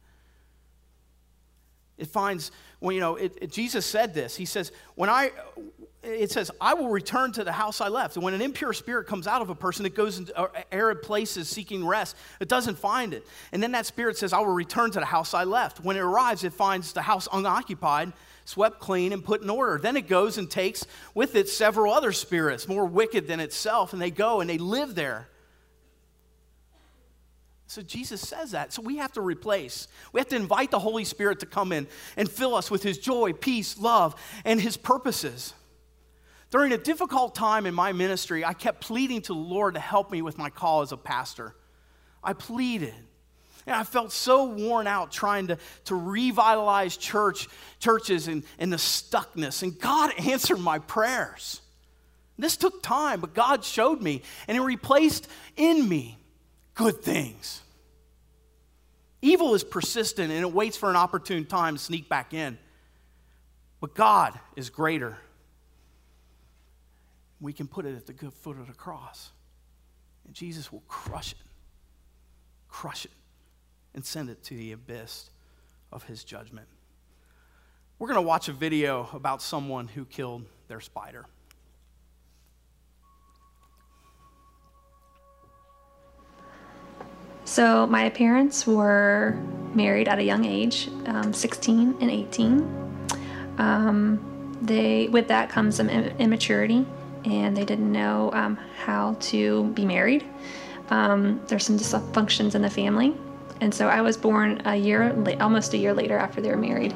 It 1.98 2.06
finds, 2.06 2.52
well, 2.80 2.92
you 2.92 3.00
know, 3.00 3.16
it, 3.16 3.36
it, 3.42 3.52
Jesus 3.52 3.84
said 3.84 4.14
this. 4.14 4.36
He 4.36 4.44
says, 4.44 4.72
when 4.94 5.10
I, 5.10 5.32
it 6.02 6.30
says, 6.30 6.50
I 6.60 6.74
will 6.74 6.88
return 6.88 7.32
to 7.32 7.44
the 7.44 7.52
house 7.52 7.80
I 7.80 7.88
left. 7.88 8.16
And 8.16 8.24
when 8.24 8.32
an 8.32 8.40
impure 8.40 8.72
spirit 8.72 9.06
comes 9.08 9.26
out 9.26 9.42
of 9.42 9.50
a 9.50 9.54
person, 9.54 9.84
it 9.84 9.96
goes 9.96 10.18
into 10.18 10.36
uh, 10.38 10.48
arid 10.70 11.02
places 11.02 11.48
seeking 11.48 11.84
rest. 11.84 12.16
It 12.40 12.48
doesn't 12.48 12.78
find 12.78 13.12
it. 13.12 13.26
And 13.50 13.60
then 13.62 13.72
that 13.72 13.84
spirit 13.84 14.16
says, 14.16 14.32
I 14.32 14.38
will 14.38 14.54
return 14.54 14.92
to 14.92 15.00
the 15.00 15.06
house 15.06 15.34
I 15.34 15.44
left. 15.44 15.80
When 15.80 15.96
it 15.96 16.00
arrives, 16.00 16.44
it 16.44 16.52
finds 16.52 16.92
the 16.92 17.02
house 17.02 17.26
unoccupied, 17.32 18.12
swept 18.44 18.78
clean, 18.78 19.12
and 19.12 19.24
put 19.24 19.42
in 19.42 19.50
order. 19.50 19.78
Then 19.78 19.96
it 19.96 20.06
goes 20.06 20.38
and 20.38 20.48
takes 20.48 20.86
with 21.14 21.34
it 21.34 21.48
several 21.48 21.92
other 21.92 22.12
spirits, 22.12 22.68
more 22.68 22.86
wicked 22.86 23.26
than 23.26 23.40
itself, 23.40 23.92
and 23.92 24.00
they 24.00 24.12
go 24.12 24.40
and 24.40 24.48
they 24.48 24.58
live 24.58 24.94
there. 24.94 25.28
So 27.66 27.82
Jesus 27.82 28.20
says 28.20 28.52
that. 28.52 28.72
So 28.72 28.80
we 28.80 28.96
have 28.96 29.12
to 29.12 29.20
replace. 29.20 29.88
We 30.12 30.20
have 30.20 30.28
to 30.28 30.36
invite 30.36 30.70
the 30.70 30.78
Holy 30.78 31.04
Spirit 31.04 31.40
to 31.40 31.46
come 31.46 31.72
in 31.72 31.86
and 32.16 32.30
fill 32.30 32.54
us 32.54 32.70
with 32.70 32.82
his 32.82 32.98
joy, 32.98 33.34
peace, 33.34 33.76
love, 33.78 34.14
and 34.44 34.58
his 34.58 34.76
purposes. 34.78 35.52
During 36.50 36.72
a 36.72 36.78
difficult 36.78 37.34
time 37.34 37.66
in 37.66 37.74
my 37.74 37.92
ministry, 37.92 38.44
I 38.44 38.54
kept 38.54 38.80
pleading 38.80 39.22
to 39.22 39.34
the 39.34 39.38
Lord 39.38 39.74
to 39.74 39.80
help 39.80 40.10
me 40.10 40.22
with 40.22 40.38
my 40.38 40.48
call 40.48 40.80
as 40.80 40.92
a 40.92 40.96
pastor. 40.96 41.54
I 42.24 42.32
pleaded. 42.32 42.94
And 43.66 43.76
I 43.76 43.84
felt 43.84 44.12
so 44.12 44.44
worn 44.44 44.86
out 44.86 45.12
trying 45.12 45.48
to, 45.48 45.58
to 45.86 45.94
revitalize 45.94 46.96
church, 46.96 47.48
churches 47.80 48.26
and, 48.26 48.44
and 48.58 48.72
the 48.72 48.78
stuckness. 48.78 49.62
And 49.62 49.78
God 49.78 50.12
answered 50.18 50.58
my 50.58 50.78
prayers. 50.78 51.60
This 52.38 52.56
took 52.56 52.82
time, 52.82 53.20
but 53.20 53.34
God 53.34 53.64
showed 53.64 54.00
me, 54.00 54.22
and 54.46 54.56
He 54.56 54.64
replaced 54.64 55.28
in 55.56 55.86
me 55.86 56.16
good 56.74 57.02
things. 57.02 57.60
Evil 59.20 59.54
is 59.54 59.64
persistent 59.64 60.30
and 60.30 60.40
it 60.42 60.52
waits 60.52 60.76
for 60.76 60.88
an 60.88 60.96
opportune 60.96 61.44
time 61.44 61.74
to 61.74 61.82
sneak 61.82 62.08
back 62.08 62.32
in. 62.32 62.56
But 63.80 63.94
God 63.94 64.38
is 64.54 64.70
greater 64.70 65.18
we 67.40 67.52
can 67.52 67.66
put 67.66 67.86
it 67.86 67.94
at 67.94 68.06
the 68.06 68.12
good 68.12 68.32
foot 68.32 68.58
of 68.58 68.66
the 68.66 68.72
cross. 68.72 69.30
And 70.26 70.34
Jesus 70.34 70.72
will 70.72 70.82
crush 70.88 71.32
it, 71.32 71.38
crush 72.68 73.04
it, 73.04 73.12
and 73.94 74.04
send 74.04 74.28
it 74.28 74.42
to 74.44 74.54
the 74.54 74.72
abyss 74.72 75.30
of 75.92 76.04
his 76.04 76.24
judgment. 76.24 76.66
We're 77.98 78.08
going 78.08 78.16
to 78.16 78.22
watch 78.22 78.48
a 78.48 78.52
video 78.52 79.08
about 79.12 79.42
someone 79.42 79.88
who 79.88 80.04
killed 80.04 80.44
their 80.68 80.80
spider. 80.80 81.26
So, 87.44 87.86
my 87.86 88.10
parents 88.10 88.66
were 88.66 89.40
married 89.72 90.06
at 90.06 90.18
a 90.18 90.22
young 90.22 90.44
age, 90.44 90.90
um, 91.06 91.32
16 91.32 91.96
and 91.98 92.10
18. 92.10 93.08
Um, 93.56 94.58
they, 94.60 95.08
with 95.08 95.28
that 95.28 95.48
comes 95.48 95.76
some 95.76 95.88
immaturity 95.88 96.84
and 97.24 97.56
they 97.56 97.64
didn't 97.64 97.90
know 97.90 98.30
um, 98.32 98.56
how 98.76 99.16
to 99.20 99.64
be 99.74 99.84
married. 99.84 100.24
Um, 100.90 101.40
there's 101.48 101.66
some 101.66 101.78
dysfunctions 101.78 102.54
in 102.54 102.62
the 102.62 102.70
family, 102.70 103.14
and 103.60 103.74
so 103.74 103.88
I 103.88 104.00
was 104.00 104.16
born 104.16 104.62
a 104.64 104.76
year, 104.76 105.14
almost 105.40 105.74
a 105.74 105.76
year 105.76 105.92
later 105.92 106.16
after 106.16 106.40
they 106.40 106.50
were 106.50 106.56
married. 106.56 106.94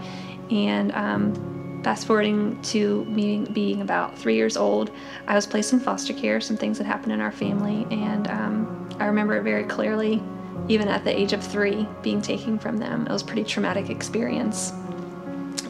And 0.50 0.92
um, 0.92 1.80
fast 1.82 2.06
forwarding 2.06 2.60
to 2.62 3.04
me 3.06 3.44
being 3.52 3.80
about 3.80 4.18
three 4.18 4.36
years 4.36 4.56
old, 4.56 4.90
I 5.26 5.34
was 5.34 5.46
placed 5.46 5.72
in 5.72 5.80
foster 5.80 6.12
care. 6.12 6.40
Some 6.40 6.56
things 6.56 6.78
had 6.78 6.86
happened 6.86 7.12
in 7.12 7.20
our 7.20 7.32
family, 7.32 7.86
and 7.90 8.28
um, 8.28 8.88
I 8.98 9.06
remember 9.06 9.36
it 9.36 9.42
very 9.42 9.64
clearly. 9.64 10.22
Even 10.68 10.86
at 10.86 11.02
the 11.02 11.18
age 11.18 11.32
of 11.32 11.44
three, 11.44 11.88
being 12.02 12.22
taken 12.22 12.58
from 12.58 12.76
them, 12.76 13.06
it 13.06 13.12
was 13.12 13.22
a 13.22 13.24
pretty 13.24 13.44
traumatic 13.44 13.90
experience. 13.90 14.72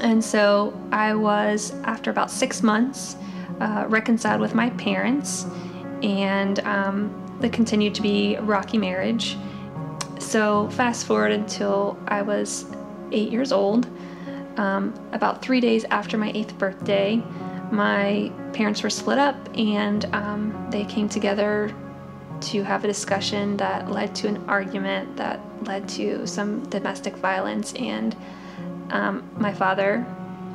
And 0.01 0.23
so 0.23 0.79
I 0.91 1.15
was, 1.15 1.73
after 1.85 2.11
about 2.11 2.31
six 2.31 2.63
months, 2.63 3.17
uh, 3.63 3.87
reconciled 3.89 4.41
with 4.41 4.55
my 4.55 4.71
parents, 4.71 5.47
and 6.03 6.59
um, 6.61 7.37
there 7.41 7.51
continued 7.51 7.95
to 7.95 8.03
be 8.03 8.35
a 8.35 8.43
rocky 8.43 8.77
marriage. 8.77 9.37
So, 10.19 10.69
fast 10.71 11.07
forward 11.07 11.31
until 11.31 11.97
I 12.09 12.23
was 12.23 12.67
eight 13.13 13.31
years 13.31 13.53
old. 13.53 13.87
Um, 14.57 14.93
about 15.13 15.43
three 15.43 15.61
days 15.61 15.85
after 15.85 16.19
my 16.19 16.33
eighth 16.35 16.59
birthday, 16.59 17.23
my 17.71 18.33
parents 18.53 18.83
were 18.83 18.91
split 18.91 19.19
up 19.19 19.37
and 19.57 20.05
um, 20.15 20.69
they 20.71 20.85
came 20.85 21.09
together 21.09 21.75
to 22.41 22.63
have 22.63 22.85
a 22.85 22.87
discussion 22.87 23.57
that 23.57 23.91
led 23.91 24.15
to 24.17 24.29
an 24.29 24.45
argument 24.49 25.17
that 25.17 25.41
led 25.65 25.89
to 25.91 26.27
some 26.27 26.69
domestic 26.69 27.17
violence. 27.17 27.73
And 27.75 28.17
um, 28.91 29.31
my 29.39 29.55
father 29.55 30.05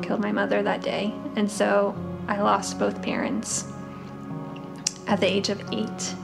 killed 0.01 0.19
my 0.19 0.31
mother 0.31 0.61
that 0.61 0.81
day. 0.81 1.13
And 1.35 1.49
so 1.49 1.95
I 2.27 2.41
lost 2.41 2.77
both 2.77 3.01
parents 3.01 3.65
at 5.07 5.19
the 5.19 5.27
age 5.27 5.49
of 5.49 5.61
eight. 5.71 6.15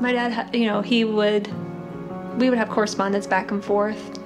My 0.00 0.12
dad, 0.12 0.54
you 0.54 0.66
know, 0.66 0.80
he 0.82 1.04
would, 1.04 1.48
we 2.38 2.48
would 2.50 2.58
have 2.58 2.68
correspondence 2.68 3.26
back 3.26 3.52
and 3.52 3.64
forth 3.64 4.18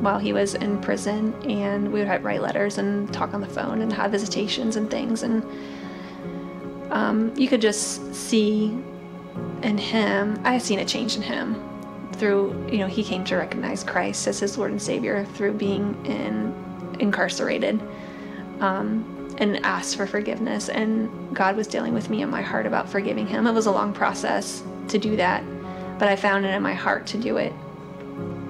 while 0.00 0.18
he 0.18 0.32
was 0.32 0.54
in 0.54 0.80
prison, 0.80 1.32
and 1.48 1.92
we 1.92 2.00
would 2.00 2.24
write 2.24 2.42
letters 2.42 2.78
and 2.78 3.12
talk 3.12 3.32
on 3.32 3.40
the 3.40 3.48
phone 3.48 3.80
and 3.80 3.92
have 3.92 4.10
visitations 4.10 4.76
and 4.76 4.90
things. 4.90 5.22
And 5.22 5.42
um, 6.92 7.32
you 7.36 7.48
could 7.48 7.62
just 7.62 8.14
see 8.14 8.76
in 9.62 9.78
him, 9.78 10.38
I 10.44 10.54
had 10.54 10.62
seen 10.62 10.80
a 10.80 10.84
change 10.84 11.16
in 11.16 11.22
him 11.22 11.54
through, 12.14 12.68
you 12.70 12.78
know, 12.78 12.86
he 12.86 13.02
came 13.02 13.24
to 13.24 13.36
recognize 13.36 13.82
Christ 13.82 14.26
as 14.28 14.40
his 14.40 14.58
Lord 14.58 14.72
and 14.72 14.82
Savior 14.82 15.24
through 15.24 15.54
being 15.54 16.04
in, 16.04 16.52
incarcerated 17.02 17.80
um, 18.60 19.36
and 19.38 19.64
asked 19.64 19.96
for 19.96 20.06
forgiveness. 20.06 20.68
And 20.68 21.36
God 21.36 21.56
was 21.56 21.66
dealing 21.66 21.92
with 21.92 22.08
me 22.08 22.22
in 22.22 22.30
my 22.30 22.42
heart 22.42 22.66
about 22.66 22.88
forgiving 22.88 23.26
him. 23.26 23.46
It 23.46 23.52
was 23.52 23.66
a 23.66 23.72
long 23.72 23.92
process 23.92 24.62
to 24.88 24.98
do 24.98 25.16
that, 25.16 25.44
but 25.98 26.08
I 26.08 26.16
found 26.16 26.46
it 26.46 26.54
in 26.54 26.62
my 26.62 26.74
heart 26.74 27.06
to 27.08 27.18
do 27.18 27.36
it. 27.36 27.52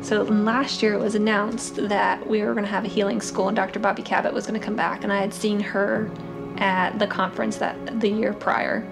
So 0.02 0.22
last 0.22 0.82
year 0.82 0.94
it 0.94 1.00
was 1.00 1.14
announced 1.14 1.76
that 1.88 2.26
we 2.26 2.42
were 2.42 2.52
going 2.54 2.64
to 2.64 2.70
have 2.70 2.84
a 2.84 2.88
healing 2.88 3.20
school 3.20 3.48
and 3.48 3.56
Dr. 3.56 3.78
Bobby 3.78 4.02
Cabot 4.02 4.32
was 4.32 4.46
going 4.46 4.58
to 4.58 4.64
come 4.64 4.74
back, 4.76 5.04
and 5.04 5.12
I 5.12 5.20
had 5.20 5.32
seen 5.32 5.60
her 5.60 6.10
at 6.56 6.98
the 6.98 7.06
conference 7.06 7.56
that 7.58 8.00
the 8.00 8.08
year 8.08 8.32
prior. 8.32 8.86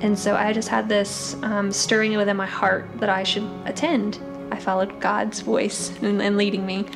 And 0.00 0.18
so 0.18 0.34
I 0.34 0.52
just 0.52 0.68
had 0.68 0.88
this 0.88 1.36
um, 1.42 1.70
stirring 1.70 2.16
within 2.16 2.36
my 2.36 2.46
heart 2.46 2.88
that 2.98 3.08
I 3.08 3.22
should 3.22 3.48
attend. 3.66 4.18
I 4.50 4.58
followed 4.58 5.00
God's 5.00 5.40
voice 5.40 5.96
and, 6.02 6.20
and 6.20 6.36
leading 6.36 6.66
me. 6.66 6.86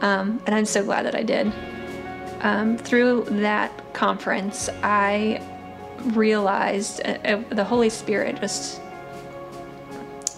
Um, 0.00 0.40
and 0.46 0.54
I'm 0.54 0.64
so 0.64 0.84
glad 0.84 1.06
that 1.06 1.14
I 1.14 1.22
did. 1.22 1.52
Um, 2.40 2.78
through 2.78 3.24
that 3.30 3.94
conference, 3.94 4.68
I 4.82 5.42
realized 6.04 7.00
uh, 7.04 7.18
uh, 7.24 7.42
the 7.50 7.64
Holy 7.64 7.90
Spirit 7.90 8.40
just 8.40 8.80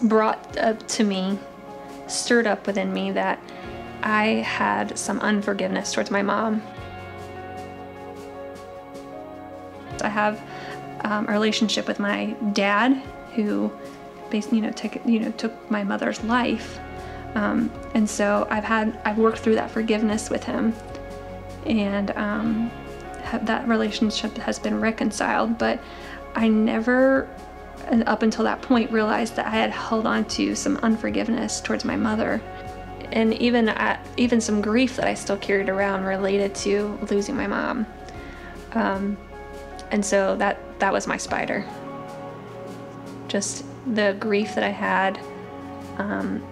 brought 0.02 0.56
up 0.56 0.86
to 0.88 1.04
me, 1.04 1.38
stirred 2.06 2.46
up 2.46 2.66
within 2.66 2.92
me 2.92 3.12
that 3.12 3.38
I 4.02 4.26
had 4.46 4.98
some 4.98 5.20
unforgiveness 5.20 5.92
towards 5.92 6.10
my 6.10 6.22
mom. 6.22 6.62
I 10.02 10.08
have 10.08 10.40
um, 11.04 11.28
a 11.28 11.32
relationship 11.32 11.86
with 11.86 11.98
my 11.98 12.34
dad, 12.52 12.94
who, 13.34 13.70
basically, 14.30 14.58
you 14.58 14.64
know, 14.64 14.72
took 14.72 15.04
you 15.04 15.20
know 15.20 15.30
took 15.32 15.70
my 15.70 15.84
mother's 15.84 16.22
life, 16.24 16.78
um, 17.34 17.70
and 17.94 18.08
so 18.08 18.46
I've 18.50 18.64
had 18.64 19.00
I've 19.04 19.18
worked 19.18 19.38
through 19.38 19.54
that 19.56 19.70
forgiveness 19.70 20.30
with 20.30 20.44
him, 20.44 20.74
and 21.66 22.10
um, 22.12 22.70
that 23.42 23.68
relationship 23.68 24.36
has 24.38 24.58
been 24.58 24.80
reconciled. 24.80 25.58
But 25.58 25.80
I 26.34 26.48
never, 26.48 27.28
up 28.06 28.22
until 28.22 28.44
that 28.44 28.62
point, 28.62 28.90
realized 28.90 29.36
that 29.36 29.46
I 29.46 29.50
had 29.50 29.70
held 29.70 30.06
on 30.06 30.24
to 30.26 30.54
some 30.54 30.76
unforgiveness 30.78 31.60
towards 31.60 31.84
my 31.84 31.96
mother, 31.96 32.42
and 33.12 33.34
even 33.34 33.68
at, 33.68 34.04
even 34.16 34.40
some 34.40 34.60
grief 34.60 34.96
that 34.96 35.06
I 35.06 35.14
still 35.14 35.36
carried 35.36 35.68
around 35.68 36.04
related 36.04 36.54
to 36.56 36.98
losing 37.10 37.36
my 37.36 37.46
mom. 37.46 37.86
Um, 38.72 39.16
and 39.90 40.04
so 40.04 40.36
that 40.36 40.58
that 40.80 40.92
was 40.92 41.06
my 41.06 41.16
spider. 41.16 41.64
Just 43.28 43.64
the 43.94 44.16
grief 44.18 44.54
that 44.54 44.64
I 44.64 44.70
had, 44.70 45.20
um, 45.98 46.42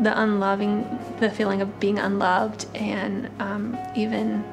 the 0.00 0.20
unloving, 0.20 0.98
the 1.20 1.30
feeling 1.30 1.60
of 1.60 1.80
being 1.80 1.98
unloved, 1.98 2.66
and 2.74 3.30
um, 3.40 3.78
even 3.94 4.44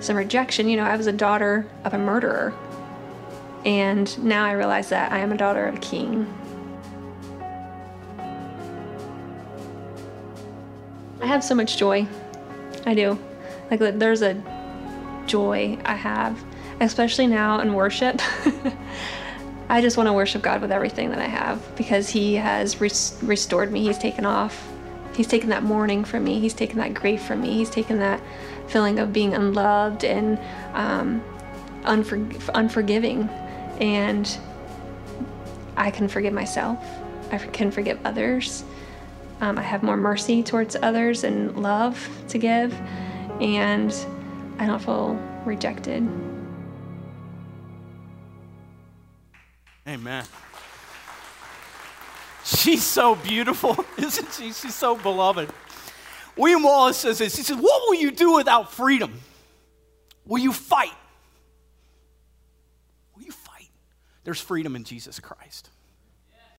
some 0.00 0.16
rejection. 0.16 0.68
You 0.68 0.76
know, 0.76 0.84
I 0.84 0.96
was 0.96 1.06
a 1.06 1.12
daughter 1.12 1.66
of 1.84 1.94
a 1.94 1.98
murderer, 1.98 2.52
and 3.64 4.24
now 4.24 4.44
I 4.44 4.52
realize 4.52 4.88
that 4.90 5.12
I 5.12 5.18
am 5.18 5.32
a 5.32 5.36
daughter 5.36 5.66
of 5.66 5.76
a 5.76 5.80
king. 5.80 6.26
I 11.20 11.26
have 11.26 11.42
so 11.42 11.54
much 11.54 11.76
joy. 11.76 12.06
I 12.86 12.94
do. 12.94 13.18
Like, 13.70 13.80
there's 13.80 14.22
a 14.22 14.40
joy 15.26 15.78
I 15.84 15.94
have 15.94 16.42
especially 16.80 17.26
now 17.26 17.60
in 17.60 17.74
worship. 17.74 18.20
I 19.68 19.80
just 19.82 19.96
want 19.96 20.06
to 20.06 20.12
worship 20.12 20.42
God 20.42 20.62
with 20.62 20.72
everything 20.72 21.10
that 21.10 21.18
I 21.18 21.26
have 21.26 21.76
because 21.76 22.08
He 22.08 22.34
has 22.34 22.80
res- 22.80 23.18
restored 23.22 23.70
me. 23.70 23.82
He's 23.82 23.98
taken 23.98 24.24
off. 24.24 24.66
He's 25.18 25.26
taken 25.26 25.48
that 25.48 25.64
mourning 25.64 26.04
from 26.04 26.22
me. 26.22 26.38
He's 26.38 26.54
taken 26.54 26.78
that 26.78 26.94
grief 26.94 27.20
from 27.24 27.40
me. 27.40 27.54
He's 27.54 27.70
taken 27.70 27.98
that 27.98 28.20
feeling 28.68 29.00
of 29.00 29.12
being 29.12 29.34
unloved 29.34 30.04
and 30.04 30.38
um, 30.74 31.20
unfor- 31.82 32.50
unforgiving. 32.54 33.28
And 33.80 34.38
I 35.76 35.90
can 35.90 36.06
forgive 36.06 36.32
myself. 36.32 36.78
I 37.32 37.38
can 37.38 37.72
forgive 37.72 37.98
others. 38.04 38.62
Um, 39.40 39.58
I 39.58 39.62
have 39.62 39.82
more 39.82 39.96
mercy 39.96 40.40
towards 40.44 40.76
others 40.76 41.24
and 41.24 41.60
love 41.60 42.08
to 42.28 42.38
give. 42.38 42.72
And 43.40 43.92
I 44.60 44.66
don't 44.66 44.80
feel 44.80 45.20
rejected. 45.44 46.08
Amen. 49.88 50.24
She's 52.48 52.82
so 52.82 53.14
beautiful, 53.14 53.76
isn't 53.98 54.32
she? 54.32 54.52
She's 54.52 54.74
so 54.74 54.96
beloved. 54.96 55.50
William 56.34 56.62
Wallace 56.62 56.96
says 56.96 57.18
this 57.18 57.36
He 57.36 57.42
says, 57.42 57.58
What 57.58 57.82
will 57.86 57.96
you 57.96 58.10
do 58.10 58.36
without 58.36 58.72
freedom? 58.72 59.20
Will 60.24 60.38
you 60.38 60.54
fight? 60.54 60.94
Will 63.14 63.24
you 63.24 63.32
fight? 63.32 63.68
There's 64.24 64.40
freedom 64.40 64.76
in 64.76 64.84
Jesus 64.84 65.20
Christ. 65.20 65.68